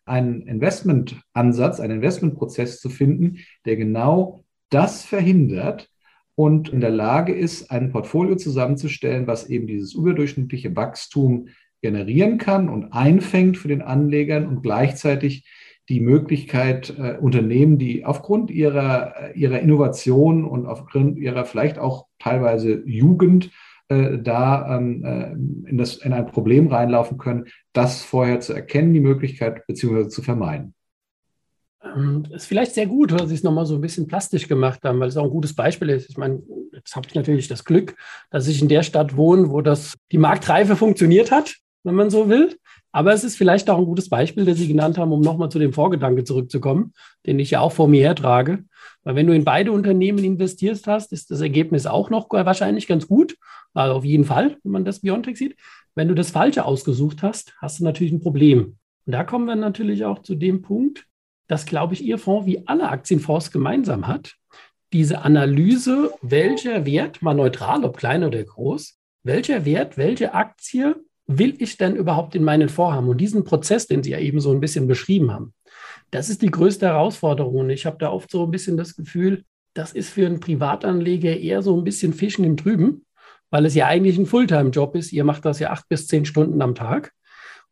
einen 0.04 0.48
Investmentansatz, 0.48 1.78
einen 1.78 1.98
Investmentprozess 1.98 2.80
zu 2.80 2.88
finden, 2.90 3.38
der 3.66 3.76
genau 3.76 4.42
das 4.70 5.04
verhindert 5.04 5.88
und 6.34 6.70
in 6.70 6.80
der 6.80 6.90
Lage 6.90 7.32
ist, 7.32 7.70
ein 7.70 7.92
Portfolio 7.92 8.34
zusammenzustellen, 8.34 9.28
was 9.28 9.48
eben 9.48 9.68
dieses 9.68 9.94
überdurchschnittliche 9.94 10.74
Wachstum 10.74 11.50
generieren 11.82 12.38
kann 12.38 12.68
und 12.68 12.92
einfängt 12.92 13.56
für 13.56 13.68
den 13.68 13.82
Anlegern 13.82 14.48
und 14.48 14.62
gleichzeitig 14.62 15.46
die 15.88 16.00
Möglichkeit, 16.00 16.94
äh, 16.98 17.16
Unternehmen, 17.20 17.78
die 17.78 18.04
aufgrund 18.04 18.50
ihrer, 18.50 19.34
ihrer 19.34 19.60
Innovation 19.60 20.44
und 20.44 20.66
aufgrund 20.66 21.18
ihrer 21.18 21.44
vielleicht 21.44 21.78
auch 21.78 22.06
teilweise 22.18 22.82
Jugend 22.86 23.50
äh, 23.90 24.18
da 24.18 24.76
ähm, 24.76 25.04
äh, 25.04 25.68
in, 25.68 25.76
das, 25.76 25.96
in 25.96 26.12
ein 26.12 26.26
Problem 26.26 26.68
reinlaufen 26.68 27.18
können, 27.18 27.46
das 27.72 28.02
vorher 28.02 28.38
zu 28.38 28.52
erkennen, 28.52 28.94
die 28.94 29.00
Möglichkeit 29.00 29.66
beziehungsweise 29.66 30.08
zu 30.08 30.22
vermeiden. 30.22 30.74
Ähm, 31.82 32.24
ist 32.30 32.46
vielleicht 32.46 32.74
sehr 32.74 32.86
gut, 32.86 33.10
dass 33.10 33.28
Sie 33.28 33.34
es 33.34 33.42
nochmal 33.42 33.66
so 33.66 33.74
ein 33.74 33.80
bisschen 33.80 34.06
plastisch 34.06 34.46
gemacht 34.46 34.80
haben, 34.84 35.00
weil 35.00 35.08
es 35.08 35.16
auch 35.16 35.24
ein 35.24 35.30
gutes 35.30 35.56
Beispiel 35.56 35.88
ist. 35.88 36.08
Ich 36.08 36.16
meine, 36.16 36.40
jetzt 36.72 36.94
habe 36.94 37.08
ich 37.08 37.16
natürlich 37.16 37.48
das 37.48 37.64
Glück, 37.64 37.96
dass 38.30 38.46
ich 38.46 38.62
in 38.62 38.68
der 38.68 38.84
Stadt 38.84 39.16
wohne, 39.16 39.50
wo 39.50 39.60
das 39.60 39.96
die 40.12 40.18
Marktreife 40.18 40.76
funktioniert 40.76 41.32
hat, 41.32 41.56
wenn 41.82 41.96
man 41.96 42.10
so 42.10 42.28
will. 42.28 42.56
Aber 42.92 43.12
es 43.12 43.22
ist 43.22 43.36
vielleicht 43.36 43.70
auch 43.70 43.78
ein 43.78 43.84
gutes 43.84 44.08
Beispiel, 44.08 44.44
das 44.44 44.58
Sie 44.58 44.68
genannt 44.68 44.98
haben, 44.98 45.12
um 45.12 45.20
nochmal 45.20 45.48
zu 45.48 45.58
dem 45.58 45.72
Vorgedanke 45.72 46.24
zurückzukommen, 46.24 46.92
den 47.26 47.38
ich 47.38 47.52
ja 47.52 47.60
auch 47.60 47.72
vor 47.72 47.88
mir 47.88 48.02
hertrage. 48.02 48.64
Weil 49.04 49.14
wenn 49.14 49.26
du 49.26 49.34
in 49.34 49.44
beide 49.44 49.72
Unternehmen 49.72 50.18
investiert 50.18 50.82
hast, 50.86 51.12
ist 51.12 51.30
das 51.30 51.40
Ergebnis 51.40 51.86
auch 51.86 52.10
noch 52.10 52.28
wahrscheinlich 52.30 52.86
ganz 52.86 53.06
gut. 53.06 53.36
Also 53.74 53.94
auf 53.94 54.04
jeden 54.04 54.24
Fall, 54.24 54.58
wenn 54.62 54.72
man 54.72 54.84
das 54.84 55.00
Biontech 55.00 55.38
sieht. 55.38 55.56
Wenn 55.94 56.08
du 56.08 56.14
das 56.14 56.30
Falsche 56.30 56.64
ausgesucht 56.64 57.22
hast, 57.22 57.54
hast 57.58 57.80
du 57.80 57.84
natürlich 57.84 58.12
ein 58.12 58.20
Problem. 58.20 58.76
Und 59.06 59.12
da 59.12 59.24
kommen 59.24 59.46
wir 59.46 59.56
natürlich 59.56 60.04
auch 60.04 60.20
zu 60.20 60.34
dem 60.34 60.62
Punkt, 60.62 61.06
dass, 61.46 61.66
glaube 61.66 61.94
ich, 61.94 62.04
Ihr 62.04 62.18
Fonds 62.18 62.46
wie 62.46 62.66
alle 62.66 62.88
Aktienfonds 62.88 63.50
gemeinsam 63.50 64.06
hat. 64.06 64.36
Diese 64.92 65.22
Analyse, 65.22 66.12
welcher 66.22 66.84
Wert, 66.86 67.22
mal 67.22 67.34
neutral, 67.34 67.84
ob 67.84 67.96
klein 67.96 68.24
oder 68.24 68.42
groß, 68.42 68.98
welcher 69.22 69.64
Wert, 69.64 69.96
welche 69.96 70.34
Aktie 70.34 70.96
will 71.38 71.54
ich 71.58 71.76
denn 71.76 71.96
überhaupt 71.96 72.34
in 72.34 72.44
meinen 72.44 72.68
Vorhaben? 72.68 73.08
Und 73.08 73.20
diesen 73.20 73.44
Prozess, 73.44 73.86
den 73.86 74.02
Sie 74.02 74.10
ja 74.10 74.18
eben 74.18 74.40
so 74.40 74.52
ein 74.52 74.60
bisschen 74.60 74.86
beschrieben 74.86 75.32
haben, 75.32 75.54
das 76.10 76.28
ist 76.28 76.42
die 76.42 76.50
größte 76.50 76.86
Herausforderung. 76.86 77.56
Und 77.56 77.70
ich 77.70 77.86
habe 77.86 77.98
da 77.98 78.10
oft 78.10 78.30
so 78.30 78.44
ein 78.44 78.50
bisschen 78.50 78.76
das 78.76 78.96
Gefühl, 78.96 79.44
das 79.74 79.92
ist 79.92 80.10
für 80.10 80.26
einen 80.26 80.40
Privatanleger 80.40 81.36
eher 81.36 81.62
so 81.62 81.76
ein 81.76 81.84
bisschen 81.84 82.12
Fischen 82.12 82.44
im 82.44 82.56
Trüben, 82.56 83.04
weil 83.50 83.66
es 83.66 83.74
ja 83.74 83.86
eigentlich 83.86 84.18
ein 84.18 84.26
Fulltime-Job 84.26 84.96
ist. 84.96 85.12
Ihr 85.12 85.24
macht 85.24 85.44
das 85.44 85.60
ja 85.60 85.70
acht 85.70 85.88
bis 85.88 86.06
zehn 86.06 86.24
Stunden 86.24 86.60
am 86.62 86.74
Tag. 86.74 87.12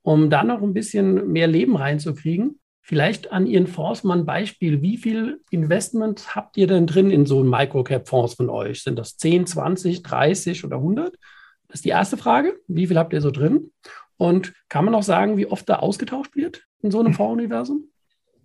Um 0.03 0.31
da 0.31 0.45
noch 0.45 0.63
ein 0.63 0.75
bisschen 0.75 1.33
mehr 1.33 1.49
Leben 1.49 1.77
reinzukriegen, 1.77 2.61
vielleicht 2.81 3.33
an 3.33 3.47
Ihren 3.47 3.67
Fonds 3.67 4.05
mal 4.05 4.19
ein 4.19 4.25
Beispiel. 4.27 4.81
Wie 4.81 4.97
viel 4.97 5.41
Investment 5.51 6.35
habt 6.35 6.57
ihr 6.57 6.67
denn 6.67 6.87
drin 6.87 7.11
in 7.11 7.27
so 7.27 7.41
einem 7.41 7.51
Microcap-Fonds 7.51 8.35
von 8.35 8.49
euch? 8.49 8.83
Sind 8.83 8.99
das 8.99 9.17
10, 9.17 9.47
20, 9.47 10.03
30 10.03 10.65
oder 10.65 10.77
100? 10.77 11.17
Das 11.69 11.77
ist 11.77 11.85
die 11.85 11.91
erste 11.91 12.17
Frage. 12.17 12.59
Wie 12.67 12.87
viel 12.87 12.99
habt 12.99 13.13
ihr 13.13 13.21
so 13.21 13.31
drin? 13.31 13.71
Und 14.17 14.53
kann 14.69 14.85
man 14.85 14.95
auch 14.95 15.03
sagen, 15.03 15.37
wie 15.37 15.47
oft 15.47 15.69
da 15.69 15.77
ausgetauscht 15.77 16.35
wird 16.35 16.67
in 16.83 16.91
so 16.91 17.01
einem 17.01 17.13
Fondsuniversum? 17.15 17.85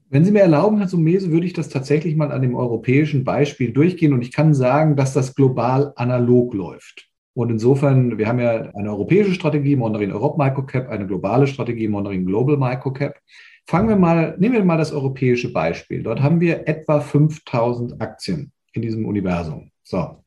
Wenn 0.10 0.26
Sie 0.26 0.32
mir 0.32 0.42
erlauben, 0.42 0.78
Herr 0.78 0.88
Sumese, 0.88 1.32
würde 1.32 1.48
ich 1.48 1.54
das 1.54 1.70
tatsächlich 1.70 2.16
mal 2.16 2.32
an 2.32 2.44
dem 2.44 2.54
europäischen 2.54 3.24
Beispiel 3.24 3.74
durchgehen. 3.74 4.14
Und 4.14 4.22
ich 4.22 4.32
kann 4.32 4.54
sagen, 4.54 4.96
dass 4.96 5.14
das 5.14 5.34
global 5.34 5.92
analog 5.96 6.54
läuft. 6.54 7.10
Und 7.34 7.50
insofern, 7.50 8.20
wir 8.20 8.28
haben 8.28 8.40
ja 8.40 8.70
eine 8.76 8.92
europäische 8.92 9.34
Strategie, 9.34 9.76
Monitoring 9.76 10.12
Europe 10.12 10.38
Microcap, 10.38 10.88
eine 10.90 11.08
globale 11.08 11.48
Strategie, 11.48 11.88
Monitoring 11.88 12.28
Global 12.28 12.58
Microcap. 12.58 13.20
Fangen 13.66 13.90
wir 13.90 13.96
mal, 13.96 14.36
nehmen 14.38 14.54
wir 14.54 14.64
mal 14.64 14.78
das 14.78 14.92
europäische 14.92 15.52
Beispiel. 15.52 16.04
Dort 16.04 16.22
haben 16.22 16.40
wir 16.40 16.68
etwa 16.68 17.00
5000 17.00 18.00
Aktien 18.00 18.52
in 18.74 18.84
diesem 18.84 19.06
Universum. 19.06 19.72
So. 19.82 20.23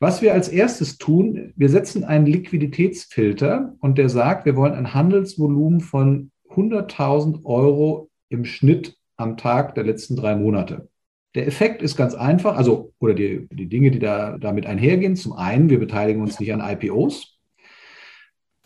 Was 0.00 0.22
wir 0.22 0.32
als 0.32 0.48
erstes 0.48 0.96
tun, 0.98 1.52
wir 1.56 1.68
setzen 1.68 2.04
einen 2.04 2.26
Liquiditätsfilter 2.26 3.74
und 3.80 3.98
der 3.98 4.08
sagt, 4.08 4.46
wir 4.46 4.54
wollen 4.54 4.74
ein 4.74 4.94
Handelsvolumen 4.94 5.80
von 5.80 6.30
100.000 6.50 7.44
Euro 7.44 8.08
im 8.28 8.44
Schnitt 8.44 8.96
am 9.16 9.36
Tag 9.36 9.74
der 9.74 9.84
letzten 9.84 10.14
drei 10.14 10.36
Monate. 10.36 10.88
Der 11.34 11.46
Effekt 11.46 11.82
ist 11.82 11.96
ganz 11.96 12.14
einfach, 12.14 12.56
also, 12.56 12.92
oder 13.00 13.14
die, 13.14 13.48
die 13.50 13.68
Dinge, 13.68 13.90
die 13.90 13.98
da 13.98 14.38
damit 14.38 14.66
einhergehen. 14.66 15.16
Zum 15.16 15.32
einen, 15.32 15.68
wir 15.68 15.80
beteiligen 15.80 16.22
uns 16.22 16.38
nicht 16.38 16.52
an 16.52 16.60
IPOs. 16.60 17.37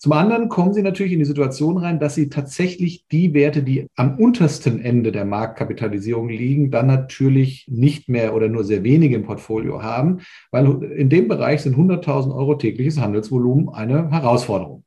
Zum 0.03 0.11
anderen 0.15 0.49
kommen 0.49 0.75
Sie 0.75 0.83
natürlich 0.83 1.13
in 1.13 1.21
die 1.21 1.25
Situation 1.25 1.77
rein, 1.77 2.01
dass 2.01 2.17
Sie 2.17 2.29
tatsächlich 2.29 3.07
die 3.13 3.35
Werte, 3.35 3.63
die 3.63 3.87
am 3.95 4.19
untersten 4.19 4.81
Ende 4.81 5.13
der 5.13 5.25
Marktkapitalisierung 5.25 6.29
liegen, 6.29 6.73
dann 6.73 6.89
natürlich 6.89 7.69
nicht 7.69 8.09
mehr 8.09 8.35
oder 8.35 8.49
nur 8.49 8.65
sehr 8.65 8.83
wenige 8.83 9.15
im 9.15 9.23
Portfolio 9.23 9.81
haben, 9.81 10.23
weil 10.51 10.83
in 10.83 11.09
dem 11.09 11.29
Bereich 11.29 11.63
sind 11.63 11.77
100.000 11.77 12.35
Euro 12.35 12.57
tägliches 12.57 12.99
Handelsvolumen 12.99 13.69
eine 13.69 14.11
Herausforderung. 14.11 14.83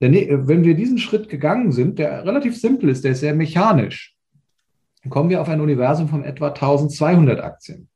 Denn 0.00 0.14
wenn 0.46 0.62
wir 0.62 0.76
diesen 0.76 0.98
Schritt 0.98 1.28
gegangen 1.28 1.72
sind, 1.72 1.98
der 1.98 2.24
relativ 2.24 2.56
simpel 2.56 2.90
ist, 2.90 3.02
der 3.02 3.10
ist 3.10 3.20
sehr 3.20 3.34
mechanisch, 3.34 4.14
kommen 5.08 5.30
wir 5.30 5.40
auf 5.40 5.48
ein 5.48 5.60
Universum 5.60 6.06
von 6.06 6.22
etwa 6.22 6.50
1200 6.50 7.40
Aktien. 7.40 7.88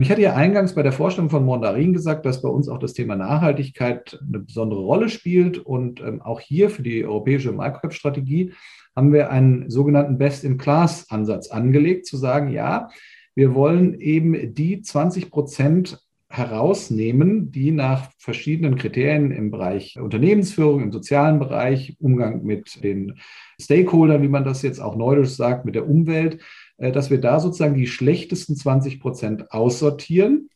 Ich 0.00 0.10
hatte 0.10 0.22
ja 0.22 0.34
eingangs 0.34 0.74
bei 0.74 0.82
der 0.82 0.92
Vorstellung 0.92 1.28
von 1.28 1.44
Mondarin 1.44 1.92
gesagt, 1.92 2.24
dass 2.24 2.40
bei 2.40 2.48
uns 2.48 2.70
auch 2.70 2.78
das 2.78 2.94
Thema 2.94 3.16
Nachhaltigkeit 3.16 4.18
eine 4.26 4.38
besondere 4.38 4.80
Rolle 4.80 5.10
spielt. 5.10 5.58
Und 5.58 6.00
ähm, 6.00 6.22
auch 6.22 6.40
hier 6.40 6.70
für 6.70 6.82
die 6.82 7.04
europäische 7.04 7.52
Microcap-Strategie 7.52 8.54
haben 8.96 9.12
wir 9.12 9.30
einen 9.30 9.68
sogenannten 9.68 10.16
Best-in-Class-Ansatz 10.16 11.50
angelegt, 11.50 12.06
zu 12.06 12.16
sagen, 12.16 12.50
ja, 12.50 12.88
wir 13.34 13.54
wollen 13.54 13.92
eben 14.00 14.54
die 14.54 14.80
20 14.80 15.30
Prozent 15.30 16.00
herausnehmen, 16.30 17.50
die 17.50 17.70
nach 17.70 18.08
verschiedenen 18.16 18.76
Kriterien 18.76 19.32
im 19.32 19.50
Bereich 19.50 19.98
Unternehmensführung, 20.00 20.80
im 20.80 20.92
sozialen 20.92 21.40
Bereich, 21.40 21.96
Umgang 21.98 22.42
mit 22.42 22.82
den 22.82 23.18
Stakeholdern, 23.60 24.22
wie 24.22 24.28
man 24.28 24.44
das 24.44 24.62
jetzt 24.62 24.80
auch 24.80 24.96
neudeutsch 24.96 25.30
sagt, 25.30 25.66
mit 25.66 25.74
der 25.74 25.86
Umwelt, 25.86 26.40
dass 26.80 27.10
wir 27.10 27.20
da 27.20 27.40
sozusagen 27.40 27.74
die 27.74 27.86
schlechtesten 27.86 28.56
20 28.56 29.00
Prozent 29.00 29.52
aussortieren. 29.52 30.48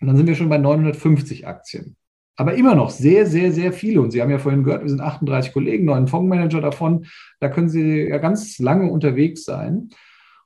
Und 0.00 0.08
dann 0.08 0.16
sind 0.16 0.26
wir 0.26 0.34
schon 0.34 0.48
bei 0.48 0.58
950 0.58 1.46
Aktien. 1.46 1.96
Aber 2.36 2.54
immer 2.54 2.74
noch 2.74 2.90
sehr, 2.90 3.26
sehr, 3.26 3.52
sehr 3.52 3.72
viele. 3.72 4.00
Und 4.02 4.10
Sie 4.10 4.20
haben 4.20 4.30
ja 4.30 4.38
vorhin 4.38 4.64
gehört, 4.64 4.82
wir 4.82 4.90
sind 4.90 5.00
38 5.00 5.52
Kollegen, 5.52 5.86
neun 5.86 6.08
Fondsmanager 6.08 6.60
davon. 6.60 7.06
Da 7.40 7.48
können 7.48 7.70
Sie 7.70 8.08
ja 8.08 8.18
ganz 8.18 8.58
lange 8.58 8.90
unterwegs 8.90 9.44
sein. 9.44 9.90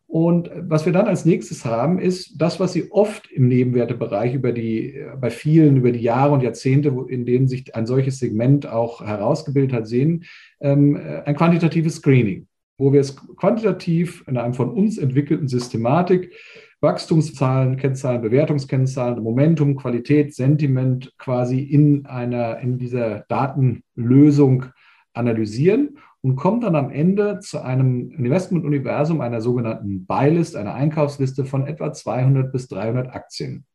Und 0.07 0.50
was 0.54 0.87
wir 0.87 0.92
dann 0.92 1.07
als 1.07 1.25
nächstes 1.25 1.64
haben, 1.64 1.99
ist 1.99 2.35
das, 2.40 2.61
was 2.61 2.73
Sie 2.73 2.90
oft 2.90 3.30
im 3.30 3.49
Nebenwertebereich 3.49 4.35
über 4.35 4.52
die, 4.52 5.00
bei 5.21 5.30
vielen 5.30 5.78
über 5.78 5.92
die 5.92 6.00
Jahre 6.00 6.33
und 6.33 6.42
Jahrzehnte, 6.42 6.95
in 7.09 7.25
denen 7.25 7.49
sich 7.49 7.75
ein 7.75 7.87
solches 7.87 8.19
Segment 8.19 8.69
auch 8.69 9.00
herausgebildet 9.00 9.73
hat, 9.73 9.87
sehen, 9.87 10.25
ähm, 10.61 11.00
ein 11.25 11.37
quantitatives 11.37 11.97
Screening 11.97 12.49
wo 12.80 12.92
wir 12.92 13.00
es 13.00 13.14
quantitativ 13.37 14.25
in 14.26 14.38
einem 14.38 14.54
von 14.54 14.70
uns 14.70 14.99
entwickelten 14.99 15.49
Systematik 15.49 16.32
Wachstumszahlen, 16.80 17.76
Kennzahlen, 17.76 18.22
Bewertungskennzahlen, 18.22 19.22
Momentum, 19.22 19.76
Qualität, 19.76 20.34
Sentiment 20.34 21.12
quasi 21.18 21.60
in 21.60 22.06
einer, 22.06 22.58
in 22.60 22.78
dieser 22.78 23.26
Datenlösung 23.28 24.64
analysieren 25.12 25.99
und 26.22 26.37
kommt 26.37 26.64
dann 26.64 26.75
am 26.75 26.90
Ende 26.90 27.40
zu 27.40 27.60
einem 27.60 28.12
Investmentuniversum 28.12 29.20
einer 29.20 29.42
sogenannten 29.42 30.06
Buy-List, 30.06 30.56
einer 30.56 30.75
Einkaufsliste 30.75 31.44
von 31.44 31.66
etwa 31.66 31.92
200 31.92 32.50
bis 32.50 32.68
300 32.68 33.14
Aktien. 33.14 33.66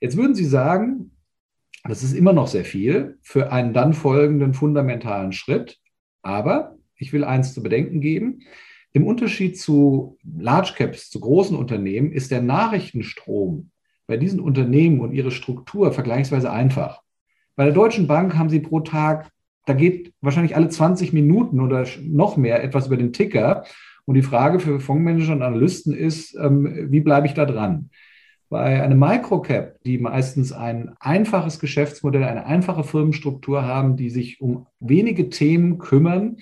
Jetzt 0.00 0.16
würden 0.16 0.34
Sie 0.34 0.44
sagen, 0.44 1.12
das 1.84 2.02
ist 2.02 2.14
immer 2.14 2.32
noch 2.32 2.48
sehr 2.48 2.64
viel 2.64 3.18
für 3.22 3.52
einen 3.52 3.72
dann 3.72 3.92
folgenden 3.92 4.54
fundamentalen 4.54 5.30
Schritt. 5.32 5.78
Aber 6.22 6.77
ich 6.98 7.12
will 7.12 7.24
eins 7.24 7.54
zu 7.54 7.62
bedenken 7.62 8.00
geben. 8.00 8.40
Im 8.92 9.06
Unterschied 9.06 9.58
zu 9.58 10.18
Large 10.38 10.72
Caps, 10.76 11.10
zu 11.10 11.20
großen 11.20 11.56
Unternehmen, 11.56 12.12
ist 12.12 12.30
der 12.30 12.42
Nachrichtenstrom 12.42 13.70
bei 14.06 14.16
diesen 14.16 14.40
Unternehmen 14.40 15.00
und 15.00 15.12
ihre 15.12 15.30
Struktur 15.30 15.92
vergleichsweise 15.92 16.50
einfach. 16.50 17.02
Bei 17.56 17.64
der 17.64 17.74
Deutschen 17.74 18.06
Bank 18.06 18.36
haben 18.36 18.48
sie 18.48 18.60
pro 18.60 18.80
Tag, 18.80 19.30
da 19.66 19.74
geht 19.74 20.14
wahrscheinlich 20.22 20.56
alle 20.56 20.68
20 20.68 21.12
Minuten 21.12 21.60
oder 21.60 21.86
noch 22.02 22.36
mehr 22.36 22.64
etwas 22.64 22.86
über 22.86 22.96
den 22.96 23.12
Ticker. 23.12 23.64
Und 24.06 24.14
die 24.14 24.22
Frage 24.22 24.60
für 24.60 24.80
Fondsmanager 24.80 25.32
und 25.32 25.42
Analysten 25.42 25.92
ist, 25.92 26.34
ähm, 26.36 26.88
wie 26.90 27.00
bleibe 27.00 27.26
ich 27.26 27.34
da 27.34 27.44
dran? 27.44 27.90
Bei 28.48 28.82
einem 28.82 28.98
Microcap, 28.98 29.82
die 29.82 29.98
meistens 29.98 30.52
ein 30.52 30.94
einfaches 31.00 31.58
Geschäftsmodell, 31.58 32.24
eine 32.24 32.46
einfache 32.46 32.82
Firmenstruktur 32.82 33.66
haben, 33.66 33.96
die 33.96 34.08
sich 34.08 34.40
um 34.40 34.66
wenige 34.80 35.28
Themen 35.28 35.76
kümmern, 35.76 36.38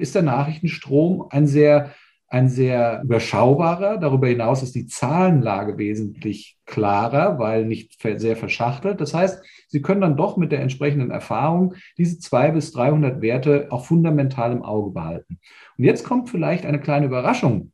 ist 0.00 0.14
der 0.14 0.22
Nachrichtenstrom 0.22 1.26
ein 1.30 1.46
sehr, 1.46 1.92
ein 2.28 2.48
sehr 2.48 3.02
überschaubarer. 3.02 3.98
Darüber 3.98 4.28
hinaus 4.28 4.62
ist 4.62 4.74
die 4.74 4.86
Zahlenlage 4.86 5.78
wesentlich 5.78 6.58
klarer, 6.66 7.38
weil 7.38 7.64
nicht 7.66 8.00
sehr 8.00 8.36
verschachtelt. 8.36 9.00
Das 9.00 9.14
heißt, 9.14 9.42
Sie 9.68 9.82
können 9.82 10.00
dann 10.00 10.16
doch 10.16 10.36
mit 10.36 10.52
der 10.52 10.60
entsprechenden 10.60 11.10
Erfahrung 11.10 11.74
diese 11.98 12.18
zwei 12.18 12.50
bis 12.50 12.72
300 12.72 13.20
Werte 13.22 13.68
auch 13.70 13.84
fundamental 13.84 14.52
im 14.52 14.62
Auge 14.62 14.90
behalten. 14.90 15.38
Und 15.78 15.84
jetzt 15.84 16.04
kommt 16.04 16.30
vielleicht 16.30 16.66
eine 16.66 16.80
kleine 16.80 17.06
Überraschung 17.06 17.72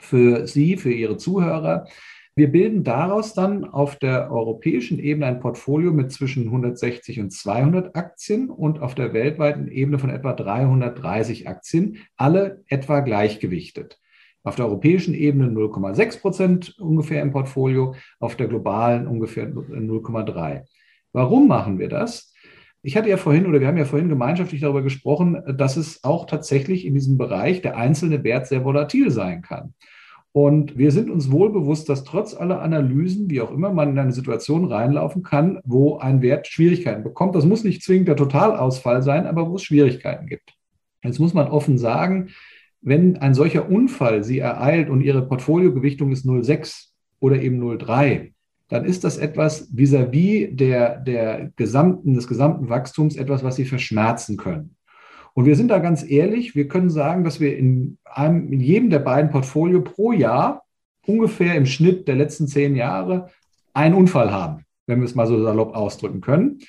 für 0.00 0.46
Sie, 0.46 0.76
für 0.76 0.92
Ihre 0.92 1.16
Zuhörer. 1.16 1.86
Wir 2.34 2.50
bilden 2.50 2.82
daraus 2.82 3.34
dann 3.34 3.64
auf 3.64 3.96
der 3.96 4.32
europäischen 4.32 4.98
Ebene 4.98 5.26
ein 5.26 5.40
Portfolio 5.40 5.92
mit 5.92 6.12
zwischen 6.12 6.44
160 6.44 7.20
und 7.20 7.30
200 7.30 7.94
Aktien 7.94 8.48
und 8.48 8.80
auf 8.80 8.94
der 8.94 9.12
weltweiten 9.12 9.68
Ebene 9.68 9.98
von 9.98 10.08
etwa 10.08 10.32
330 10.32 11.46
Aktien, 11.46 11.98
alle 12.16 12.64
etwa 12.68 13.00
gleichgewichtet. 13.00 13.98
Auf 14.44 14.56
der 14.56 14.64
europäischen 14.64 15.12
Ebene 15.12 15.48
0,6 15.48 16.20
Prozent 16.20 16.78
ungefähr 16.78 17.20
im 17.20 17.32
Portfolio, 17.32 17.94
auf 18.18 18.34
der 18.34 18.48
globalen 18.48 19.06
ungefähr 19.06 19.46
0,3. 19.46 20.62
Warum 21.12 21.46
machen 21.46 21.78
wir 21.78 21.90
das? 21.90 22.32
Ich 22.80 22.96
hatte 22.96 23.10
ja 23.10 23.18
vorhin 23.18 23.46
oder 23.46 23.60
wir 23.60 23.68
haben 23.68 23.76
ja 23.76 23.84
vorhin 23.84 24.08
gemeinschaftlich 24.08 24.62
darüber 24.62 24.82
gesprochen, 24.82 25.40
dass 25.58 25.76
es 25.76 26.02
auch 26.02 26.24
tatsächlich 26.24 26.86
in 26.86 26.94
diesem 26.94 27.18
Bereich 27.18 27.60
der 27.60 27.76
einzelne 27.76 28.24
Wert 28.24 28.46
sehr 28.46 28.64
volatil 28.64 29.10
sein 29.10 29.42
kann. 29.42 29.74
Und 30.32 30.78
wir 30.78 30.90
sind 30.92 31.10
uns 31.10 31.30
wohl 31.30 31.52
bewusst, 31.52 31.90
dass 31.90 32.04
trotz 32.04 32.34
aller 32.34 32.62
Analysen, 32.62 33.28
wie 33.28 33.42
auch 33.42 33.50
immer, 33.50 33.70
man 33.70 33.90
in 33.90 33.98
eine 33.98 34.12
Situation 34.12 34.64
reinlaufen 34.64 35.22
kann, 35.22 35.60
wo 35.64 35.98
ein 35.98 36.22
Wert 36.22 36.46
Schwierigkeiten 36.46 37.02
bekommt. 37.02 37.34
Das 37.34 37.44
muss 37.44 37.64
nicht 37.64 37.82
zwingend 37.82 38.08
der 38.08 38.16
Totalausfall 38.16 39.02
sein, 39.02 39.26
aber 39.26 39.50
wo 39.50 39.56
es 39.56 39.64
Schwierigkeiten 39.64 40.26
gibt. 40.26 40.54
Jetzt 41.04 41.18
muss 41.18 41.34
man 41.34 41.48
offen 41.48 41.76
sagen, 41.76 42.30
wenn 42.80 43.18
ein 43.18 43.34
solcher 43.34 43.68
Unfall 43.68 44.24
Sie 44.24 44.38
ereilt 44.38 44.88
und 44.88 45.02
Ihre 45.02 45.26
Portfoliogewichtung 45.26 46.12
ist 46.12 46.26
0,6 46.26 46.88
oder 47.20 47.40
eben 47.40 47.62
0,3, 47.62 48.32
dann 48.68 48.86
ist 48.86 49.04
das 49.04 49.18
etwas 49.18 49.68
vis-à-vis 49.70 50.48
-vis 50.48 50.56
der, 50.56 50.98
der 50.98 51.52
gesamten, 51.56 52.14
des 52.14 52.26
gesamten 52.26 52.70
Wachstums 52.70 53.16
etwas, 53.16 53.44
was 53.44 53.56
Sie 53.56 53.66
verschmerzen 53.66 54.38
können. 54.38 54.76
Und 55.34 55.46
wir 55.46 55.56
sind 55.56 55.68
da 55.68 55.78
ganz 55.78 56.08
ehrlich, 56.08 56.54
wir 56.54 56.68
können 56.68 56.90
sagen, 56.90 57.24
dass 57.24 57.40
wir 57.40 57.56
in, 57.56 57.98
einem, 58.04 58.52
in 58.52 58.60
jedem 58.60 58.90
der 58.90 58.98
beiden 58.98 59.30
Portfolio 59.30 59.80
pro 59.80 60.12
Jahr 60.12 60.62
ungefähr 61.06 61.54
im 61.54 61.66
Schnitt 61.66 62.06
der 62.08 62.16
letzten 62.16 62.46
zehn 62.46 62.76
Jahre 62.76 63.30
einen 63.72 63.94
Unfall 63.94 64.30
haben, 64.30 64.64
wenn 64.86 65.00
wir 65.00 65.06
es 65.06 65.14
mal 65.14 65.26
so 65.26 65.42
salopp 65.42 65.74
ausdrücken 65.74 66.20
können. 66.20 66.60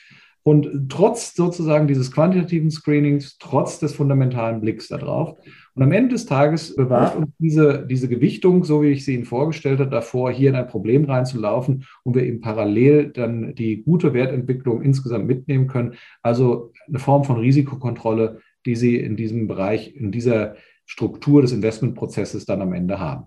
Und 0.46 0.90
trotz 0.90 1.36
sozusagen 1.36 1.88
dieses 1.88 2.12
quantitativen 2.12 2.70
Screenings, 2.70 3.38
trotz 3.38 3.80
des 3.80 3.96
fundamentalen 3.96 4.60
Blicks 4.60 4.90
darauf. 4.90 5.38
Und 5.74 5.84
am 5.84 5.92
Ende 5.94 6.10
des 6.10 6.26
Tages 6.26 6.76
bewahrt 6.76 7.16
uns 7.16 7.30
diese, 7.40 7.88
diese 7.88 8.10
Gewichtung, 8.10 8.66
so 8.66 8.84
wie 8.84 8.90
ich 8.90 9.06
sie 9.06 9.16
Ihnen 9.16 9.24
vorgestellt 9.24 9.80
habe, 9.80 9.90
davor, 9.90 10.32
hier 10.32 10.50
in 10.50 10.56
ein 10.56 10.68
Problem 10.68 11.06
reinzulaufen 11.06 11.86
und 12.04 12.16
wir 12.16 12.24
eben 12.24 12.42
parallel 12.42 13.12
dann 13.12 13.56
die 13.56 13.84
gute 13.84 14.14
Wertentwicklung 14.14 14.82
insgesamt 14.82 15.28
mitnehmen 15.28 15.68
können. 15.68 15.94
Also 16.22 16.74
eine 16.88 17.00
Form 17.00 17.24
von 17.24 17.38
Risikokontrolle, 17.38 18.42
die 18.66 18.76
Sie 18.76 18.98
in 18.98 19.16
diesem 19.16 19.48
Bereich, 19.48 19.96
in 19.96 20.12
dieser 20.12 20.56
Struktur 20.86 21.42
des 21.42 21.52
Investmentprozesses 21.52 22.46
dann 22.46 22.62
am 22.62 22.74
Ende 22.74 23.00
haben. 23.00 23.26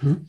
Mhm. 0.00 0.28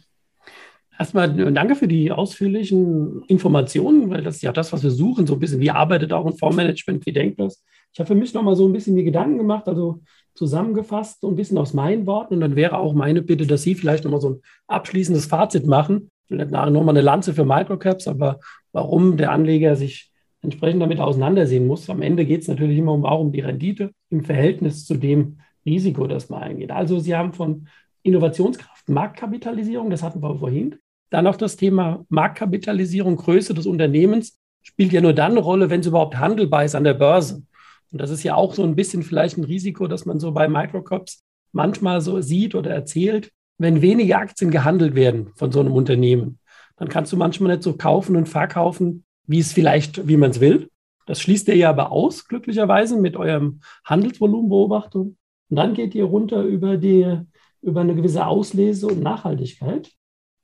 Erstmal 0.97 1.39
äh, 1.39 1.51
danke 1.51 1.75
für 1.75 1.87
die 1.87 2.11
ausführlichen 2.11 3.23
Informationen, 3.27 4.09
weil 4.09 4.21
das 4.21 4.35
ist 4.35 4.43
ja 4.43 4.51
das, 4.51 4.73
was 4.73 4.83
wir 4.83 4.91
suchen, 4.91 5.25
so 5.25 5.33
ein 5.33 5.39
bisschen, 5.39 5.59
wie 5.59 5.71
arbeitet 5.71 6.13
auch 6.13 6.25
ein 6.25 6.37
Fondsmanagement, 6.37 7.05
wie 7.05 7.13
denkt 7.13 7.39
das? 7.39 7.63
Ich 7.93 7.99
habe 7.99 8.07
für 8.07 8.15
mich 8.15 8.33
nochmal 8.33 8.55
so 8.55 8.67
ein 8.67 8.73
bisschen 8.73 8.95
die 8.95 9.03
Gedanken 9.03 9.37
gemacht, 9.37 9.67
also 9.67 10.01
zusammengefasst, 10.33 11.21
so 11.21 11.27
ein 11.27 11.35
bisschen 11.35 11.57
aus 11.57 11.73
meinen 11.73 12.07
Worten. 12.07 12.35
Und 12.35 12.41
dann 12.41 12.55
wäre 12.55 12.77
auch 12.77 12.93
meine 12.93 13.21
Bitte, 13.21 13.45
dass 13.45 13.63
Sie 13.63 13.75
vielleicht 13.75 14.03
nochmal 14.03 14.21
so 14.21 14.29
ein 14.31 14.41
abschließendes 14.67 15.27
Fazit 15.27 15.67
machen. 15.67 16.09
Vielleicht 16.27 16.51
nachher 16.51 16.71
nochmal 16.71 16.95
eine 16.95 17.03
Lanze 17.03 17.33
für 17.33 17.45
Microcaps, 17.45 18.07
aber 18.07 18.39
warum 18.71 19.17
der 19.17 19.31
Anleger 19.31 19.75
sich 19.75 20.11
entsprechend 20.43 20.81
damit 20.81 20.99
auseinandersehen 20.99 21.65
muss. 21.65 21.89
Am 21.89 22.01
Ende 22.01 22.25
geht 22.25 22.41
es 22.41 22.47
natürlich 22.47 22.77
immer 22.77 22.93
um, 22.93 23.05
auch 23.05 23.21
um 23.21 23.31
die 23.31 23.39
Rendite 23.39 23.91
im 24.09 24.23
Verhältnis 24.23 24.85
zu 24.85 24.95
dem 24.95 25.39
Risiko, 25.65 26.07
das 26.07 26.29
man 26.29 26.43
eingeht. 26.43 26.71
Also 26.71 26.99
Sie 26.99 27.15
haben 27.15 27.33
von 27.33 27.67
Innovationskraft, 28.03 28.89
Marktkapitalisierung, 28.89 29.89
das 29.89 30.03
hatten 30.03 30.21
wir 30.21 30.37
vorhin. 30.37 30.75
Dann 31.09 31.25
auch 31.27 31.37
das 31.37 31.55
Thema 31.55 32.05
Marktkapitalisierung, 32.09 33.15
Größe 33.15 33.53
des 33.53 33.65
Unternehmens 33.65 34.37
spielt 34.61 34.91
ja 34.91 35.01
nur 35.01 35.13
dann 35.13 35.31
eine 35.31 35.39
Rolle, 35.39 35.69
wenn 35.69 35.79
es 35.79 35.87
überhaupt 35.87 36.17
handelbar 36.17 36.65
ist 36.65 36.75
an 36.75 36.83
der 36.83 36.93
Börse. 36.93 37.43
Und 37.91 38.01
das 38.01 38.09
ist 38.09 38.23
ja 38.23 38.35
auch 38.35 38.53
so 38.53 38.63
ein 38.63 38.75
bisschen 38.75 39.03
vielleicht 39.03 39.37
ein 39.37 39.43
Risiko, 39.43 39.87
dass 39.87 40.05
man 40.05 40.19
so 40.19 40.31
bei 40.31 40.47
Microcaps 40.49 41.23
manchmal 41.51 42.01
so 42.01 42.19
sieht 42.21 42.55
oder 42.55 42.71
erzählt, 42.71 43.31
wenn 43.57 43.81
wenige 43.81 44.17
Aktien 44.17 44.51
gehandelt 44.51 44.95
werden 44.95 45.31
von 45.35 45.51
so 45.51 45.59
einem 45.59 45.73
Unternehmen, 45.73 46.39
dann 46.77 46.89
kannst 46.89 47.13
du 47.13 47.17
manchmal 47.17 47.51
nicht 47.51 47.63
so 47.63 47.77
kaufen 47.77 48.15
und 48.15 48.27
verkaufen, 48.27 49.05
wie 49.25 49.39
es 49.39 49.53
vielleicht, 49.53 50.07
wie 50.07 50.17
man 50.17 50.31
es 50.31 50.39
will. 50.39 50.69
Das 51.05 51.21
schließt 51.21 51.47
ihr 51.49 51.55
ja 51.55 51.69
aber 51.69 51.91
aus, 51.91 52.27
glücklicherweise, 52.27 52.97
mit 52.97 53.17
eurem 53.17 53.61
Handelsvolumenbeobachtung. 53.85 55.17
Und 55.49 55.55
dann 55.55 55.73
geht 55.73 55.95
ihr 55.95 56.05
runter 56.05 56.43
über, 56.43 56.77
die, 56.77 57.19
über 57.61 57.81
eine 57.81 57.95
gewisse 57.95 58.25
Auslese 58.25 58.87
und 58.87 59.01
Nachhaltigkeit. 59.01 59.91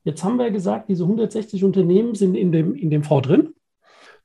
Jetzt 0.03 0.23
haben 0.23 0.37
wir 0.37 0.51
gesagt, 0.51 0.89
diese 0.89 1.03
160 1.03 1.63
Unternehmen 1.63 2.15
sind 2.15 2.35
in 2.35 2.51
dem, 2.51 2.73
in 2.75 2.89
dem 2.89 3.03
Fonds 3.03 3.27
drin. 3.27 3.53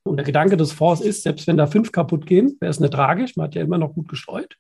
Und 0.03 0.17
der 0.17 0.27
Gedanke 0.27 0.57
des 0.57 0.73
Fonds 0.73 1.01
ist, 1.01 1.23
selbst 1.23 1.47
wenn 1.47 1.57
da 1.57 1.67
fünf 1.67 1.91
kaputt 1.91 2.27
gehen, 2.27 2.57
wäre 2.61 2.71
es 2.71 2.81
nicht 2.81 2.93
tragisch, 2.93 3.37
man 3.37 3.47
hat 3.47 3.55
ja 3.55 3.63
immer 3.63 3.79
noch 3.79 3.95
gut 3.95 4.09
gestreut. 4.09 4.57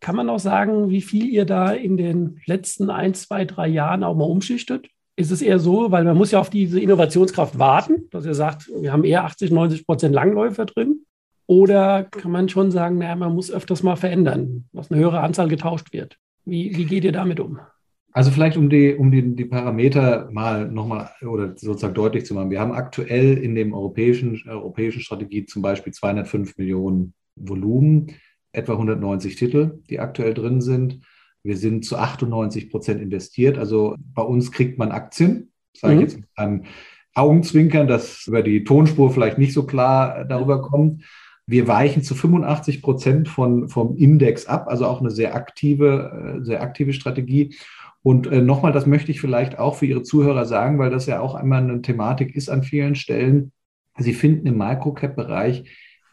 Kann 0.00 0.16
man 0.16 0.28
auch 0.28 0.38
sagen, 0.38 0.90
wie 0.90 1.00
viel 1.00 1.26
ihr 1.26 1.46
da 1.46 1.72
in 1.72 1.96
den 1.96 2.40
letzten 2.44 2.90
ein, 2.90 3.14
zwei, 3.14 3.46
drei 3.46 3.68
Jahren 3.68 4.04
auch 4.04 4.14
mal 4.14 4.24
umschichtet? 4.24 4.88
Ist 5.16 5.30
es 5.30 5.42
eher 5.42 5.58
so, 5.58 5.90
weil 5.90 6.04
man 6.04 6.16
muss 6.16 6.32
ja 6.32 6.40
auf 6.40 6.50
diese 6.50 6.80
Innovationskraft 6.80 7.58
warten, 7.58 8.08
dass 8.10 8.26
ihr 8.26 8.34
sagt, 8.34 8.68
wir 8.80 8.92
haben 8.92 9.04
eher 9.04 9.24
80, 9.24 9.50
90 9.50 9.86
Prozent 9.86 10.14
Langläufer 10.14 10.66
drin. 10.66 11.00
Oder 11.46 12.04
kann 12.04 12.32
man 12.32 12.48
schon 12.48 12.70
sagen, 12.70 12.98
naja, 12.98 13.16
man 13.16 13.34
muss 13.34 13.50
öfters 13.50 13.82
mal 13.82 13.96
verändern, 13.96 14.64
dass 14.72 14.90
eine 14.90 15.00
höhere 15.00 15.20
Anzahl 15.20 15.48
getauscht 15.48 15.92
wird. 15.92 16.18
Wie, 16.44 16.76
wie 16.76 16.86
geht 16.86 17.04
ihr 17.04 17.12
damit 17.12 17.38
um? 17.38 17.58
Also 18.12 18.30
vielleicht 18.30 18.56
um 18.56 18.70
die, 18.70 18.94
um 18.94 19.10
die, 19.10 19.34
die 19.34 19.44
Parameter 19.44 20.28
mal 20.30 20.70
nochmal 20.70 21.10
oder 21.22 21.56
sozusagen 21.56 21.94
deutlich 21.94 22.24
zu 22.24 22.34
machen. 22.34 22.50
Wir 22.50 22.60
haben 22.60 22.72
aktuell 22.72 23.36
in 23.38 23.54
dem 23.54 23.74
europäischen, 23.74 24.40
europäischen 24.48 25.00
Strategie 25.00 25.46
zum 25.46 25.62
Beispiel 25.62 25.92
205 25.92 26.56
Millionen 26.56 27.14
Volumen, 27.34 28.12
etwa 28.52 28.74
190 28.74 29.34
Titel, 29.34 29.82
die 29.90 29.98
aktuell 29.98 30.32
drin 30.32 30.60
sind. 30.60 31.00
Wir 31.44 31.56
sind 31.58 31.84
zu 31.84 31.96
98 31.96 32.70
Prozent 32.70 33.00
investiert. 33.00 33.58
Also 33.58 33.96
bei 33.98 34.22
uns 34.22 34.50
kriegt 34.50 34.78
man 34.78 34.90
Aktien, 34.90 35.52
sage 35.76 35.94
ich 35.94 35.98
mhm. 35.98 36.02
jetzt 36.02 36.16
mit 36.16 36.28
einem 36.36 36.64
Augenzwinkern, 37.14 37.86
das 37.86 38.26
über 38.26 38.42
die 38.42 38.64
Tonspur 38.64 39.10
vielleicht 39.12 39.38
nicht 39.38 39.52
so 39.52 39.64
klar 39.64 40.24
darüber 40.24 40.62
kommt. 40.62 41.04
Wir 41.46 41.68
weichen 41.68 42.02
zu 42.02 42.14
85 42.14 42.80
Prozent 42.80 43.28
von, 43.28 43.68
vom 43.68 43.96
Index 43.96 44.46
ab, 44.46 44.66
also 44.68 44.86
auch 44.86 45.00
eine 45.00 45.10
sehr 45.10 45.34
aktive, 45.34 46.38
äh, 46.40 46.44
sehr 46.44 46.62
aktive 46.62 46.94
Strategie. 46.94 47.54
Und 48.02 48.26
äh, 48.26 48.40
nochmal, 48.40 48.72
das 48.72 48.86
möchte 48.86 49.10
ich 49.10 49.20
vielleicht 49.20 49.58
auch 49.58 49.76
für 49.76 49.86
Ihre 49.86 50.02
Zuhörer 50.02 50.46
sagen, 50.46 50.78
weil 50.78 50.90
das 50.90 51.06
ja 51.06 51.20
auch 51.20 51.34
einmal 51.34 51.62
eine 51.62 51.82
Thematik 51.82 52.34
ist 52.34 52.48
an 52.48 52.62
vielen 52.62 52.94
Stellen. 52.94 53.52
Sie 53.98 54.14
finden 54.14 54.46
im 54.46 54.56
Microcap-Bereich 54.56 55.64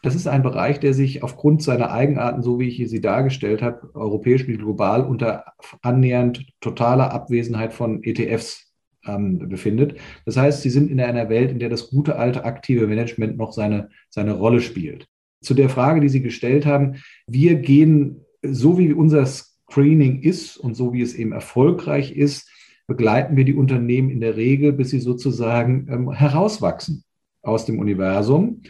das 0.02 0.16
ist 0.16 0.26
ein 0.26 0.42
Bereich, 0.42 0.80
der 0.80 0.94
sich 0.94 1.22
aufgrund 1.22 1.62
seiner 1.62 1.92
Eigenarten, 1.92 2.42
so 2.42 2.58
wie 2.58 2.68
ich 2.68 2.90
sie 2.90 3.00
dargestellt 3.00 3.62
habe, 3.62 3.90
europäisch 3.94 4.48
wie 4.48 4.56
global 4.56 5.04
unter 5.04 5.44
annähernd 5.80 6.46
totaler 6.60 7.12
Abwesenheit 7.12 7.72
von 7.72 8.02
ETFs 8.02 8.72
ähm, 9.06 9.48
befindet. 9.48 9.98
Das 10.26 10.36
heißt, 10.36 10.62
sie 10.62 10.70
sind 10.70 10.90
in 10.90 11.00
einer 11.00 11.28
Welt, 11.28 11.52
in 11.52 11.60
der 11.60 11.68
das 11.68 11.90
gute 11.90 12.16
alte 12.16 12.44
aktive 12.44 12.86
Management 12.88 13.36
noch 13.36 13.52
seine, 13.52 13.90
seine 14.10 14.32
Rolle 14.32 14.60
spielt. 14.60 15.06
Zu 15.40 15.54
der 15.54 15.68
Frage, 15.68 16.00
die 16.00 16.08
Sie 16.08 16.22
gestellt 16.22 16.66
haben, 16.66 16.96
wir 17.26 17.56
gehen 17.56 18.24
so 18.42 18.78
wie 18.78 18.92
unser 18.92 19.24
Screening 19.26 20.20
ist 20.22 20.56
und 20.56 20.74
so 20.74 20.92
wie 20.92 21.02
es 21.02 21.14
eben 21.14 21.32
erfolgreich 21.32 22.12
ist, 22.12 22.48
begleiten 22.86 23.36
wir 23.36 23.44
die 23.44 23.54
Unternehmen 23.54 24.10
in 24.10 24.20
der 24.20 24.36
Regel, 24.36 24.72
bis 24.72 24.90
sie 24.90 25.00
sozusagen 25.00 25.86
ähm, 25.88 26.12
herauswachsen 26.12 27.04
aus 27.42 27.64
dem 27.64 27.78
Universum. 27.78 28.62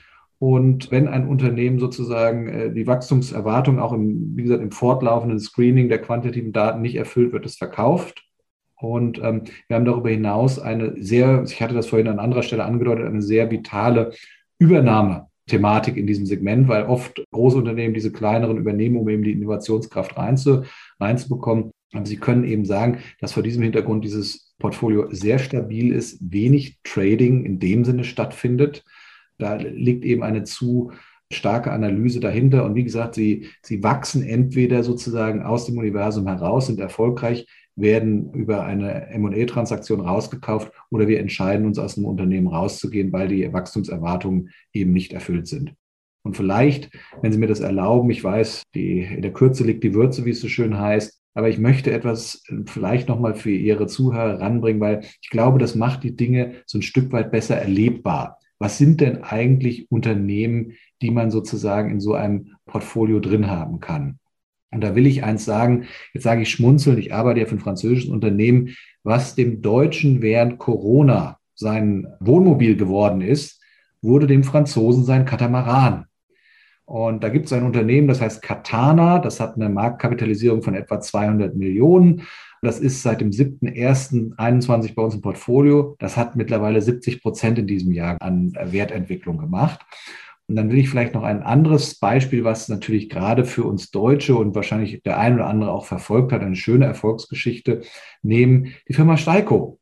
Und 0.42 0.90
wenn 0.90 1.06
ein 1.06 1.28
Unternehmen 1.28 1.78
sozusagen 1.78 2.48
äh, 2.48 2.72
die 2.72 2.88
Wachstumserwartung 2.88 3.78
auch 3.78 3.92
im, 3.92 4.36
wie 4.36 4.42
gesagt, 4.42 4.60
im 4.60 4.72
fortlaufenden 4.72 5.38
Screening 5.38 5.88
der 5.88 6.00
quantitativen 6.00 6.50
Daten 6.50 6.82
nicht 6.82 6.96
erfüllt, 6.96 7.32
wird 7.32 7.46
es 7.46 7.54
verkauft. 7.54 8.24
Und 8.74 9.20
ähm, 9.22 9.44
wir 9.68 9.76
haben 9.76 9.84
darüber 9.84 10.10
hinaus 10.10 10.58
eine 10.58 11.00
sehr, 11.00 11.44
ich 11.46 11.62
hatte 11.62 11.74
das 11.74 11.86
vorhin 11.86 12.08
an 12.08 12.18
anderer 12.18 12.42
Stelle 12.42 12.64
angedeutet, 12.64 13.06
eine 13.06 13.22
sehr 13.22 13.52
vitale 13.52 14.10
Übernahme-Thematik 14.58 15.96
in 15.96 16.08
diesem 16.08 16.26
Segment, 16.26 16.66
weil 16.66 16.86
oft 16.86 17.22
große 17.30 17.58
Unternehmen 17.58 17.94
diese 17.94 18.10
kleineren 18.10 18.56
übernehmen, 18.56 18.96
um 18.96 19.08
eben 19.08 19.22
die 19.22 19.30
Innovationskraft 19.30 20.16
reinzu, 20.16 20.64
reinzubekommen. 20.98 21.70
Aber 21.92 22.04
Sie 22.04 22.16
können 22.16 22.42
eben 22.42 22.64
sagen, 22.64 22.98
dass 23.20 23.34
vor 23.34 23.44
diesem 23.44 23.62
Hintergrund 23.62 24.04
dieses 24.04 24.56
Portfolio 24.58 25.06
sehr 25.12 25.38
stabil 25.38 25.92
ist, 25.92 26.18
wenig 26.20 26.80
Trading 26.82 27.44
in 27.44 27.60
dem 27.60 27.84
Sinne 27.84 28.02
stattfindet. 28.02 28.82
Da 29.38 29.54
liegt 29.56 30.04
eben 30.04 30.22
eine 30.22 30.44
zu 30.44 30.92
starke 31.32 31.72
Analyse 31.72 32.20
dahinter. 32.20 32.64
Und 32.64 32.74
wie 32.74 32.84
gesagt, 32.84 33.14
sie, 33.14 33.46
sie 33.62 33.82
wachsen 33.82 34.22
entweder 34.22 34.82
sozusagen 34.82 35.42
aus 35.42 35.66
dem 35.66 35.78
Universum 35.78 36.26
heraus, 36.26 36.66
sind 36.66 36.78
erfolgreich, 36.78 37.46
werden 37.74 38.32
über 38.34 38.64
eine 38.64 39.08
M&A-Transaktion 39.08 40.00
rausgekauft 40.00 40.72
oder 40.90 41.08
wir 41.08 41.20
entscheiden 41.20 41.66
uns 41.66 41.78
aus 41.78 41.96
einem 41.96 42.06
Unternehmen 42.06 42.48
rauszugehen, 42.48 43.12
weil 43.12 43.28
die 43.28 43.50
Wachstumserwartungen 43.52 44.50
eben 44.72 44.92
nicht 44.92 45.12
erfüllt 45.12 45.46
sind. 45.46 45.74
Und 46.24 46.36
vielleicht, 46.36 46.90
wenn 47.20 47.32
Sie 47.32 47.38
mir 47.38 47.48
das 47.48 47.60
erlauben, 47.60 48.10
ich 48.10 48.22
weiß, 48.22 48.62
die, 48.74 49.00
in 49.00 49.22
der 49.22 49.32
Kürze 49.32 49.64
liegt 49.64 49.82
die 49.82 49.94
Würze, 49.94 50.24
wie 50.24 50.30
es 50.30 50.40
so 50.40 50.48
schön 50.48 50.78
heißt, 50.78 51.20
aber 51.34 51.48
ich 51.48 51.58
möchte 51.58 51.90
etwas 51.90 52.44
äh, 52.48 52.56
vielleicht 52.66 53.08
nochmal 53.08 53.34
für 53.34 53.50
Ihre 53.50 53.86
Zuhörer 53.86 54.40
ranbringen, 54.40 54.80
weil 54.80 55.00
ich 55.20 55.30
glaube, 55.30 55.58
das 55.58 55.74
macht 55.74 56.04
die 56.04 56.14
Dinge 56.14 56.56
so 56.66 56.78
ein 56.78 56.82
Stück 56.82 57.10
weit 57.12 57.32
besser 57.32 57.56
erlebbar. 57.56 58.38
Was 58.62 58.78
sind 58.78 59.00
denn 59.00 59.24
eigentlich 59.24 59.90
Unternehmen, 59.90 60.74
die 61.02 61.10
man 61.10 61.32
sozusagen 61.32 61.90
in 61.90 61.98
so 61.98 62.14
einem 62.14 62.52
Portfolio 62.64 63.18
drin 63.18 63.50
haben 63.50 63.80
kann? 63.80 64.20
Und 64.70 64.84
da 64.84 64.94
will 64.94 65.04
ich 65.04 65.24
eins 65.24 65.44
sagen, 65.44 65.86
jetzt 66.14 66.22
sage 66.22 66.42
ich 66.42 66.50
schmunzeln, 66.50 66.96
ich 66.96 67.12
arbeite 67.12 67.40
ja 67.40 67.46
für 67.46 67.56
ein 67.56 67.58
französisches 67.58 68.08
Unternehmen, 68.08 68.68
was 69.02 69.34
dem 69.34 69.62
Deutschen 69.62 70.22
während 70.22 70.60
Corona 70.60 71.38
sein 71.56 72.06
Wohnmobil 72.20 72.76
geworden 72.76 73.20
ist, 73.20 73.60
wurde 74.00 74.28
dem 74.28 74.44
Franzosen 74.44 75.04
sein 75.04 75.24
Katamaran. 75.24 76.04
Und 76.84 77.24
da 77.24 77.30
gibt 77.30 77.46
es 77.46 77.52
ein 77.52 77.64
Unternehmen, 77.64 78.06
das 78.06 78.20
heißt 78.20 78.42
Katana, 78.42 79.18
das 79.18 79.40
hat 79.40 79.56
eine 79.56 79.70
Marktkapitalisierung 79.70 80.62
von 80.62 80.74
etwa 80.74 81.00
200 81.00 81.56
Millionen. 81.56 82.22
Das 82.64 82.78
ist 82.78 83.02
seit 83.02 83.20
dem 83.20 83.30
7.1.21 83.30 84.94
bei 84.94 85.02
uns 85.02 85.16
im 85.16 85.20
Portfolio. 85.20 85.96
Das 85.98 86.16
hat 86.16 86.36
mittlerweile 86.36 86.80
70 86.80 87.20
Prozent 87.20 87.58
in 87.58 87.66
diesem 87.66 87.90
Jahr 87.90 88.16
an 88.20 88.52
Wertentwicklung 88.54 89.36
gemacht. 89.36 89.80
Und 90.46 90.54
dann 90.54 90.70
will 90.70 90.78
ich 90.78 90.88
vielleicht 90.88 91.14
noch 91.14 91.24
ein 91.24 91.42
anderes 91.42 91.96
Beispiel, 91.96 92.44
was 92.44 92.68
natürlich 92.68 93.08
gerade 93.08 93.44
für 93.44 93.64
uns 93.64 93.90
Deutsche 93.90 94.36
und 94.36 94.54
wahrscheinlich 94.54 95.02
der 95.02 95.18
ein 95.18 95.34
oder 95.34 95.48
andere 95.48 95.72
auch 95.72 95.86
verfolgt 95.86 96.30
hat, 96.30 96.42
eine 96.42 96.54
schöne 96.54 96.84
Erfolgsgeschichte 96.84 97.82
nehmen. 98.22 98.74
Die 98.88 98.94
Firma 98.94 99.16
Steiko. 99.16 99.80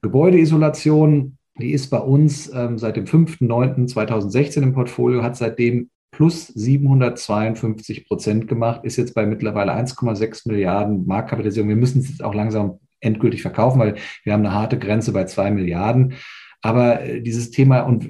Gebäudeisolation, 0.00 1.36
die 1.58 1.72
ist 1.72 1.88
bei 1.90 1.98
uns 1.98 2.50
ähm, 2.54 2.78
seit 2.78 2.96
dem 2.96 3.04
5.9.2016 3.04 4.62
im 4.62 4.72
Portfolio, 4.72 5.22
hat 5.22 5.36
seitdem 5.36 5.90
plus 6.16 6.46
752 6.46 8.06
Prozent 8.06 8.48
gemacht, 8.48 8.84
ist 8.84 8.96
jetzt 8.96 9.14
bei 9.14 9.26
mittlerweile 9.26 9.72
1,6 9.72 10.48
Milliarden 10.48 11.06
Marktkapitalisierung. 11.06 11.68
Wir 11.68 11.76
müssen 11.76 12.00
es 12.00 12.08
jetzt 12.08 12.22
auch 12.22 12.34
langsam 12.34 12.78
endgültig 13.00 13.42
verkaufen, 13.42 13.80
weil 13.80 13.96
wir 14.22 14.32
haben 14.32 14.46
eine 14.46 14.54
harte 14.54 14.78
Grenze 14.78 15.12
bei 15.12 15.24
zwei 15.24 15.50
Milliarden. 15.50 16.14
Aber 16.62 17.02
äh, 17.02 17.20
dieses 17.20 17.50
Thema, 17.50 17.80
und 17.80 18.08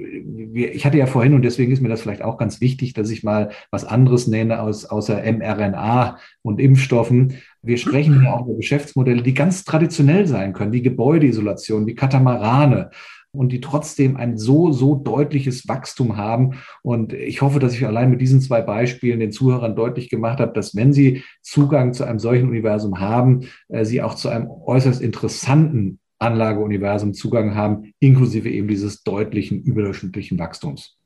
ich 0.55 0.87
hatte 0.87 0.99
ja 0.99 1.07
vorhin, 1.07 1.35
und 1.35 1.43
deswegen 1.43 1.73
ist 1.73 1.81
mir 1.81 1.88
das 1.88 2.03
vielleicht 2.03 2.23
auch 2.23 2.38
ganz 2.38 2.61
wichtig, 2.61 2.93
dass 2.93 3.11
ich 3.11 3.25
mal 3.25 3.51
was 3.71 3.85
anderes 3.85 4.29
nenne 4.29 4.61
aus, 4.61 4.85
außer 4.85 5.21
mRNA 5.21 6.19
und 6.43 6.61
Impfstoffen. 6.61 7.38
Wir 7.62 7.79
sprechen 7.79 8.23
ja 8.23 8.35
auch 8.35 8.47
über 8.47 8.55
Geschäftsmodelle, 8.55 9.23
die 9.23 9.35
ganz 9.35 9.64
traditionell 9.64 10.27
sein 10.27 10.53
können, 10.53 10.73
wie 10.73 10.83
Gebäudeisolation, 10.83 11.87
wie 11.87 11.97
Katamarane 11.97 12.90
und 13.35 13.51
die 13.51 13.61
trotzdem 13.61 14.16
ein 14.16 14.38
so, 14.38 14.73
so 14.73 14.94
deutliches 14.94 15.68
Wachstum 15.68 16.16
haben. 16.16 16.55
Und 16.83 17.12
ich 17.12 17.42
hoffe, 17.42 17.59
dass 17.59 17.75
ich 17.75 17.87
allein 17.87 18.11
mit 18.11 18.20
diesen 18.20 18.40
zwei 18.40 18.62
Beispielen 18.62 19.20
den 19.20 19.33
Zuhörern 19.33 19.77
deutlich 19.77 20.09
gemacht 20.09 20.40
habe, 20.40 20.53
dass 20.53 20.75
wenn 20.75 20.92
sie 20.92 21.23
Zugang 21.42 21.92
zu 21.92 22.05
einem 22.05 22.18
solchen 22.18 22.49
Universum 22.49 23.01
haben, 23.01 23.49
äh, 23.68 23.85
sie 23.85 24.03
auch 24.03 24.14
zu 24.14 24.29
einem 24.29 24.49
äußerst 24.49 25.03
interessanten 25.03 25.99
Anlageuniversum 26.18 27.12
Zugang 27.12 27.55
haben, 27.55 27.92
inklusive 27.99 28.49
eben 28.49 28.68
dieses 28.68 29.03
deutlichen 29.03 29.62
überdurchschnittlichen 29.62 30.38
Wachstums. 30.38 30.97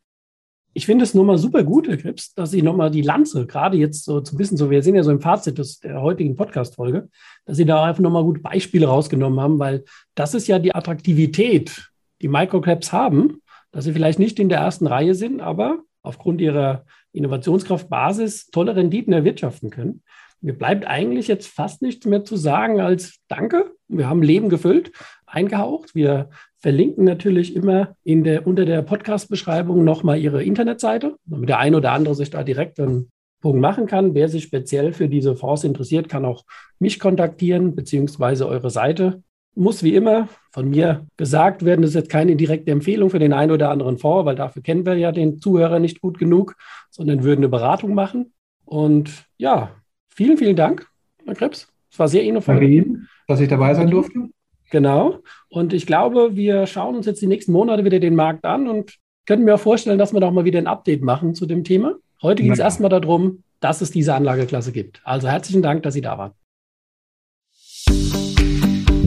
Ich 0.75 0.87
finde 0.87 1.03
es 1.03 1.15
nochmal 1.15 1.39
super 1.39 1.65
gut, 1.65 1.89
Herr 1.89 1.97
Krebs, 1.97 2.35
dass 2.35 2.53
Sie 2.53 2.63
nochmal 2.63 2.91
die 2.91 3.03
Lanze, 3.03 3.47
gerade 3.47 3.77
jetzt 3.77 4.05
so 4.05 4.21
zu 4.21 4.39
wissen, 4.39 4.57
so 4.57 4.71
wir 4.71 4.83
sind 4.83 4.95
ja 4.95 5.03
so 5.03 5.11
im 5.11 5.21
Fazit 5.21 5.59
des, 5.59 5.81
der 5.81 6.01
heutigen 6.01 6.37
Podcast-Folge, 6.37 7.09
dass 7.47 7.57
Sie 7.57 7.65
da 7.65 7.85
einfach 7.85 8.03
nochmal 8.03 8.23
gute 8.23 8.41
Beispiele 8.41 8.87
rausgenommen 8.87 9.41
haben, 9.41 9.59
weil 9.59 9.85
das 10.15 10.35
ist 10.35 10.47
ja 10.47 10.59
die 10.59 10.75
Attraktivität 10.75 11.91
die 12.23 12.29
Microcaps 12.29 12.93
haben, 12.93 13.43
dass 13.71 13.85
sie 13.85 13.93
vielleicht 13.93 14.19
nicht 14.19 14.39
in 14.39 14.49
der 14.49 14.59
ersten 14.59 14.87
Reihe 14.87 15.15
sind, 15.15 15.41
aber 15.41 15.79
aufgrund 16.03 16.41
ihrer 16.41 16.85
Innovationskraftbasis 17.13 18.51
tolle 18.51 18.77
Renditen 18.77 19.13
erwirtschaften 19.13 19.71
können. 19.71 20.03
Mir 20.41 20.57
bleibt 20.57 20.87
eigentlich 20.87 21.27
jetzt 21.27 21.49
fast 21.49 21.83
nichts 21.83 22.07
mehr 22.07 22.25
zu 22.25 22.37
sagen 22.37 22.81
als 22.81 23.19
Danke. 23.27 23.73
Wir 23.89 24.09
haben 24.09 24.23
Leben 24.23 24.49
gefüllt, 24.49 24.93
eingehaucht. 25.27 25.95
Wir 25.97 26.31
verlinken 26.59 27.05
natürlich 27.05 27.57
immer 27.57 27.97
in 28.05 28.23
der, 28.23 28.47
unter 28.47 28.65
der 28.65 28.83
Podcast-Beschreibung 28.83 29.83
nochmal 29.83 30.19
Ihre 30.19 30.45
Internetseite, 30.45 31.17
damit 31.25 31.49
der 31.49 31.59
ein 31.59 31.75
oder 31.75 31.93
andere 31.93 32.15
sich 32.15 32.31
da 32.31 32.45
direkt 32.45 32.79
einen 32.79 33.11
Punkt 33.41 33.61
machen 33.61 33.87
kann. 33.87 34.15
Wer 34.15 34.29
sich 34.29 34.45
speziell 34.45 34.93
für 34.93 35.09
diese 35.09 35.37
Fonds 35.37 35.65
interessiert, 35.65 36.09
kann 36.09 36.25
auch 36.25 36.45
mich 36.79 37.01
kontaktieren, 37.01 37.75
beziehungsweise 37.75 38.47
eure 38.47 38.71
Seite 38.71 39.23
muss 39.59 39.83
wie 39.83 39.95
immer 39.95 40.29
von 40.53 40.71
mir 40.71 41.07
gesagt 41.17 41.65
werden, 41.65 41.83
das 41.83 41.91
ist 41.91 41.97
jetzt 41.97 42.11
keine 42.11 42.37
direkte 42.37 42.71
Empfehlung 42.71 43.11
für 43.11 43.19
den 43.19 43.33
einen 43.33 43.53
oder 43.53 43.71
anderen 43.71 43.99
Fonds, 43.99 44.25
weil 44.25 44.37
dafür 44.37 44.63
kennen 44.63 44.87
wir 44.87 44.95
ja 44.95 45.13
den 45.13 45.41
Zuhörer 45.41 45.79
nicht 45.79 46.01
gut 46.01 46.19
genug, 46.19 46.55
sondern 46.91 47.25
würden 47.25 47.41
eine 47.41 47.49
Beratung 47.49 47.95
machen. 47.95 48.33
Und 48.65 49.25
ja, 49.37 49.71
vielen, 50.09 50.39
vielen 50.39 50.57
Dank, 50.57 50.87
Herr 51.25 51.35
Krebs. 51.35 51.69
Es 51.91 51.99
war 51.99 52.09
sehr 52.09 52.23
innovativ. 52.23 52.61
Danke 52.61 52.67
Ihnen, 52.67 53.09
dass 53.27 53.41
ich 53.41 53.49
dabei 53.49 53.75
sein 53.75 53.91
durfte. 53.91 54.29
Genau. 54.71 55.19
Und 55.49 55.73
ich 55.73 55.87
glaube, 55.87 56.37
wir 56.37 56.67
schauen 56.67 56.95
uns 56.95 57.07
jetzt 57.07 57.23
die 57.23 57.27
nächsten 57.27 57.53
Monate 57.53 57.85
wieder 57.85 57.99
den 57.99 58.15
Markt 58.15 58.45
an 58.45 58.69
und 58.69 58.97
können 59.27 59.45
mir 59.45 59.59
vorstellen, 59.59 59.99
dass 59.99 60.13
wir 60.13 60.21
doch 60.21 60.31
mal 60.31 60.45
wieder 60.45 60.59
ein 60.59 60.67
Update 60.67 61.03
machen 61.03 61.35
zu 61.35 61.47
dem 61.47 61.65
Thema. 61.65 61.95
Heute 62.23 62.43
ging 62.43 62.53
es 62.53 62.59
erstmal 62.59 62.91
darum, 62.91 63.43
dass 63.61 63.81
es 63.81 63.91
diese 63.91 64.15
Anlageklasse 64.15 64.73
gibt. 64.73 65.01
Also 65.05 65.29
herzlichen 65.29 65.63
Dank, 65.63 65.83
dass 65.83 65.95
Sie 65.95 66.01
da 66.01 66.19
waren. 66.19 66.33